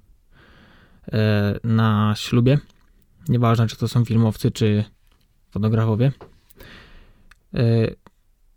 e, 1.12 1.58
na 1.64 2.14
ślubie? 2.16 2.58
Nieważne, 3.28 3.66
czy 3.66 3.76
to 3.76 3.88
są 3.88 4.04
filmowcy, 4.04 4.50
czy 4.50 4.84
fotografowie. 5.50 6.12
E, 7.54 7.60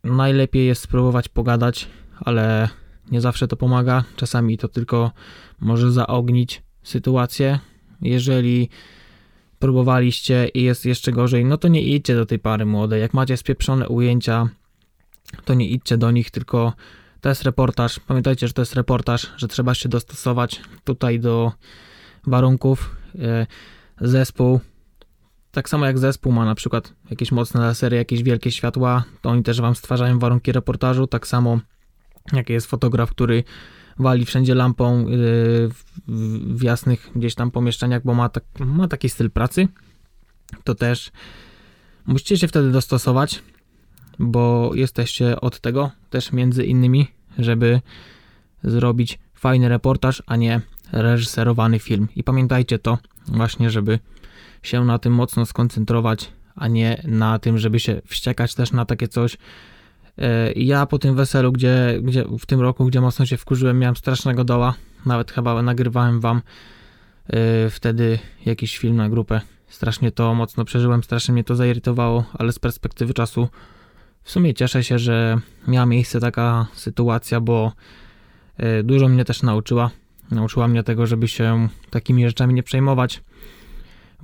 najlepiej 0.03 0.67
jest 0.67 0.81
spróbować 0.81 1.29
pogadać, 1.29 1.87
ale 2.19 2.69
nie 3.11 3.21
zawsze 3.21 3.47
to 3.47 3.57
pomaga. 3.57 4.03
Czasami 4.15 4.57
to 4.57 4.67
tylko 4.67 5.11
może 5.59 5.91
zaognić 5.91 6.63
sytuację. 6.83 7.59
Jeżeli 8.01 8.69
próbowaliście 9.59 10.47
i 10.53 10.63
jest 10.63 10.85
jeszcze 10.85 11.11
gorzej, 11.11 11.45
no 11.45 11.57
to 11.57 11.67
nie 11.67 11.81
idźcie 11.81 12.15
do 12.15 12.25
tej 12.25 12.39
pary 12.39 12.65
młodej. 12.65 13.01
Jak 13.01 13.13
macie 13.13 13.37
spieprzone 13.37 13.87
ujęcia, 13.87 14.49
to 15.45 15.53
nie 15.53 15.69
idźcie 15.69 15.97
do 15.97 16.11
nich, 16.11 16.31
tylko 16.31 16.73
to 17.27 17.31
jest 17.31 17.43
reportaż. 17.43 17.99
Pamiętajcie, 17.99 18.47
że 18.47 18.53
to 18.53 18.61
jest 18.61 18.75
reportaż, 18.75 19.33
że 19.37 19.47
trzeba 19.47 19.73
się 19.73 19.89
dostosować 19.89 20.61
tutaj 20.83 21.19
do 21.19 21.51
warunków. 22.27 22.95
E, 23.19 23.47
zespół, 24.01 24.59
tak 25.51 25.69
samo 25.69 25.85
jak 25.85 25.99
zespół 25.99 26.31
ma 26.31 26.45
na 26.45 26.55
przykład 26.55 26.93
jakieś 27.09 27.31
mocne 27.31 27.61
lasery, 27.61 27.97
jakieś 27.97 28.23
wielkie 28.23 28.51
światła, 28.51 29.03
to 29.21 29.29
oni 29.29 29.43
też 29.43 29.61
wam 29.61 29.75
stwarzają 29.75 30.19
warunki 30.19 30.51
reportażu. 30.51 31.07
Tak 31.07 31.27
samo 31.27 31.59
jak 32.33 32.49
jest 32.49 32.67
fotograf, 32.67 33.09
który 33.09 33.43
wali 33.99 34.25
wszędzie 34.25 34.55
lampą 34.55 35.07
yy, 35.07 35.69
w 36.55 36.63
jasnych 36.63 37.11
gdzieś 37.15 37.35
tam 37.35 37.51
pomieszczeniach, 37.51 38.03
bo 38.03 38.13
ma, 38.13 38.29
tak, 38.29 38.43
ma 38.59 38.87
taki 38.87 39.09
styl 39.09 39.31
pracy, 39.31 39.67
to 40.63 40.75
też 40.75 41.11
musicie 42.05 42.37
się 42.37 42.47
wtedy 42.47 42.71
dostosować, 42.71 43.43
bo 44.19 44.71
jesteście 44.75 45.41
od 45.41 45.59
tego 45.59 45.91
też 46.09 46.31
między 46.31 46.65
innymi, 46.65 47.16
żeby 47.37 47.81
zrobić 48.63 49.19
fajny 49.33 49.69
reportaż, 49.69 50.23
a 50.25 50.35
nie 50.35 50.61
reżyserowany 50.91 51.79
film. 51.79 52.07
I 52.15 52.23
pamiętajcie 52.23 52.79
to 52.79 52.97
właśnie, 53.27 53.69
żeby 53.69 53.99
się 54.63 54.85
na 54.85 54.99
tym 54.99 55.13
mocno 55.13 55.45
skoncentrować, 55.45 56.31
a 56.55 56.67
nie 56.67 57.01
na 57.07 57.39
tym, 57.39 57.57
żeby 57.57 57.79
się 57.79 58.01
wściekać 58.05 58.55
też 58.55 58.71
na 58.71 58.85
takie 58.85 59.07
coś, 59.07 59.37
E, 60.17 60.51
ja 60.51 60.85
po 60.85 60.99
tym 60.99 61.15
weselu, 61.15 61.51
gdzie, 61.51 61.99
gdzie 62.01 62.25
w 62.39 62.45
tym 62.45 62.61
roku, 62.61 62.85
gdzie 62.85 63.01
mocno 63.01 63.25
się 63.25 63.37
wkurzyłem, 63.37 63.79
miałem 63.79 63.95
strasznego 63.95 64.43
doła. 64.43 64.73
Nawet 65.05 65.31
chyba 65.31 65.61
nagrywałem 65.61 66.19
wam 66.19 66.41
e, 67.27 67.69
wtedy 67.69 68.19
jakiś 68.45 68.77
film 68.77 68.95
na 68.95 69.09
grupę. 69.09 69.41
Strasznie 69.67 70.11
to 70.11 70.33
mocno 70.33 70.65
przeżyłem, 70.65 71.03
strasznie 71.03 71.33
mnie 71.33 71.43
to 71.43 71.55
zairytowało, 71.55 72.23
ale 72.33 72.51
z 72.51 72.59
perspektywy 72.59 73.13
czasu 73.13 73.47
w 74.27 74.31
sumie 74.31 74.53
cieszę 74.53 74.83
się, 74.83 74.99
że 74.99 75.37
miała 75.67 75.85
miejsce 75.85 76.19
taka 76.19 76.67
sytuacja, 76.73 77.41
bo 77.41 77.71
e, 78.57 78.83
dużo 78.83 79.07
mnie 79.07 79.25
też 79.25 79.43
nauczyła. 79.43 79.91
Nauczyła 80.31 80.67
mnie 80.67 80.83
tego, 80.83 81.07
żeby 81.07 81.27
się 81.27 81.69
takimi 81.89 82.27
rzeczami 82.27 82.53
nie 82.53 82.63
przejmować, 82.63 83.23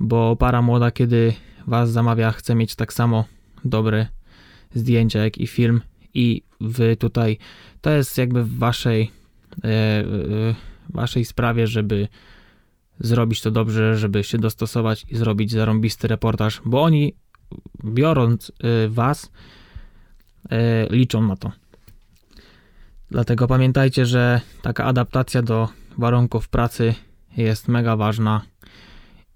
bo 0.00 0.36
para 0.36 0.62
młoda, 0.62 0.90
kiedy 0.90 1.32
was 1.66 1.90
zamawia, 1.90 2.30
chce 2.30 2.54
mieć 2.54 2.74
tak 2.74 2.92
samo 2.92 3.24
dobre 3.64 4.06
zdjęcia, 4.74 5.24
jak 5.24 5.38
i 5.38 5.46
film 5.46 5.80
i 6.14 6.42
wy 6.60 6.96
tutaj, 6.96 7.38
to 7.80 7.90
jest 7.90 8.18
jakby 8.18 8.44
w 8.44 8.58
waszej, 8.58 9.10
e, 9.64 9.68
e, 9.68 10.04
waszej 10.88 11.24
sprawie, 11.24 11.66
żeby 11.66 12.08
zrobić 13.00 13.40
to 13.42 13.50
dobrze, 13.50 13.96
żeby 13.96 14.24
się 14.24 14.38
dostosować 14.38 15.06
i 15.10 15.16
zrobić 15.16 15.50
zarąbisty 15.50 16.08
reportaż, 16.08 16.62
bo 16.64 16.82
oni 16.82 17.14
biorąc 17.84 18.52
was 18.88 19.30
liczą 20.90 21.22
na 21.22 21.36
to. 21.36 21.52
Dlatego 23.10 23.46
pamiętajcie, 23.46 24.06
że 24.06 24.40
taka 24.62 24.84
adaptacja 24.84 25.42
do 25.42 25.68
warunków 25.98 26.48
pracy 26.48 26.94
jest 27.36 27.68
mega 27.68 27.96
ważna 27.96 28.42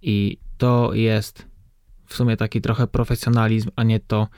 i 0.02 0.38
to 0.58 0.90
jest 0.94 1.46
w 2.06 2.14
sumie 2.14 2.36
taki 2.36 2.60
trochę 2.60 2.86
profesjonalizm, 2.86 3.70
a 3.76 3.82
nie 3.82 4.00
to, 4.00 4.28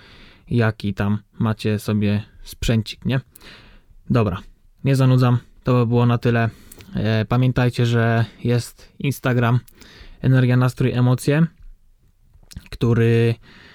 jaki 0.50 0.94
tam 0.94 1.18
macie 1.38 1.78
sobie 1.78 2.22
sprzęcik, 2.42 3.04
nie? 3.04 3.20
Dobra, 4.10 4.42
nie 4.84 4.96
zanudzam, 4.96 5.38
to 5.64 5.74
by 5.74 5.86
było 5.86 6.06
na 6.06 6.18
tyle. 6.18 6.50
E, 6.94 7.24
pamiętajcie, 7.24 7.86
że 7.86 8.24
jest 8.44 8.92
Instagram 8.98 9.60
Energia, 10.20 10.56
Nastrój, 10.56 10.92
Emocje, 10.92 11.46
który 12.70 13.34
e, 13.34 13.69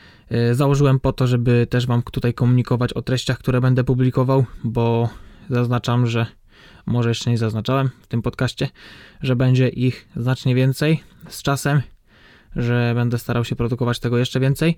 założyłem 0.52 1.00
po 1.00 1.14
to, 1.14 1.28
żeby 1.28 1.68
też 1.70 1.88
Wam 1.88 2.02
tutaj 2.02 2.34
komunikować 2.34 2.94
o 2.94 3.02
treściach, 3.02 3.38
które 3.38 3.62
będę 3.62 3.84
publikował, 3.84 4.46
bo 4.64 5.10
zaznaczam, 5.50 6.08
że 6.08 6.26
może 6.86 7.10
jeszcze 7.10 7.30
nie 7.30 7.38
zaznaczałem 7.38 7.90
w 8.02 8.08
tym 8.08 8.22
podcaście, 8.22 8.70
że 9.22 9.36
będzie 9.36 9.70
ich 9.70 10.08
znacznie 10.16 10.56
więcej 10.56 11.04
z 11.30 11.42
czasem, 11.44 11.82
że 12.56 12.92
będę 12.96 13.18
starał 13.18 13.46
się 13.46 13.56
produkować 13.56 14.00
tego 14.00 14.18
jeszcze 14.18 14.40
więcej. 14.40 14.76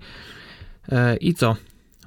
E, 0.88 1.16
I 1.16 1.34
co? 1.34 1.56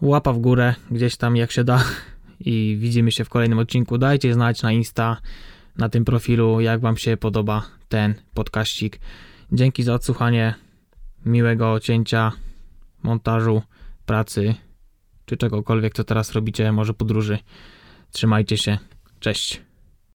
łapa 0.02 0.34
w 0.34 0.40
górę 0.40 0.76
gdzieś 0.92 1.18
tam 1.18 1.36
jak 1.36 1.52
się 1.52 1.64
da 1.64 1.84
i 2.40 2.78
widzimy 2.80 3.12
się 3.12 3.26
w 3.26 3.30
kolejnym 3.30 3.60
odcinku. 3.60 3.98
Dajcie 3.98 4.34
znać 4.34 4.62
na 4.62 4.72
Insta, 4.72 5.18
na 5.78 5.90
tym 5.90 6.06
profilu, 6.06 6.62
jak 6.62 6.82
Wam 6.82 6.98
się 6.98 7.18
podoba 7.18 7.68
ten 7.90 8.16
podkaścik. 8.34 9.00
Dzięki 9.52 9.84
za 9.84 9.94
odsłuchanie, 9.94 10.54
miłego 11.26 11.80
cięcia, 11.80 12.32
montażu, 13.04 13.62
pracy, 14.06 14.56
czy 15.26 15.38
czegokolwiek, 15.38 15.94
co 15.94 16.04
teraz 16.04 16.32
robicie, 16.32 16.72
może 16.72 16.94
podróży. 16.94 17.40
Trzymajcie 18.12 18.58
się, 18.58 18.78
cześć. 19.20 19.71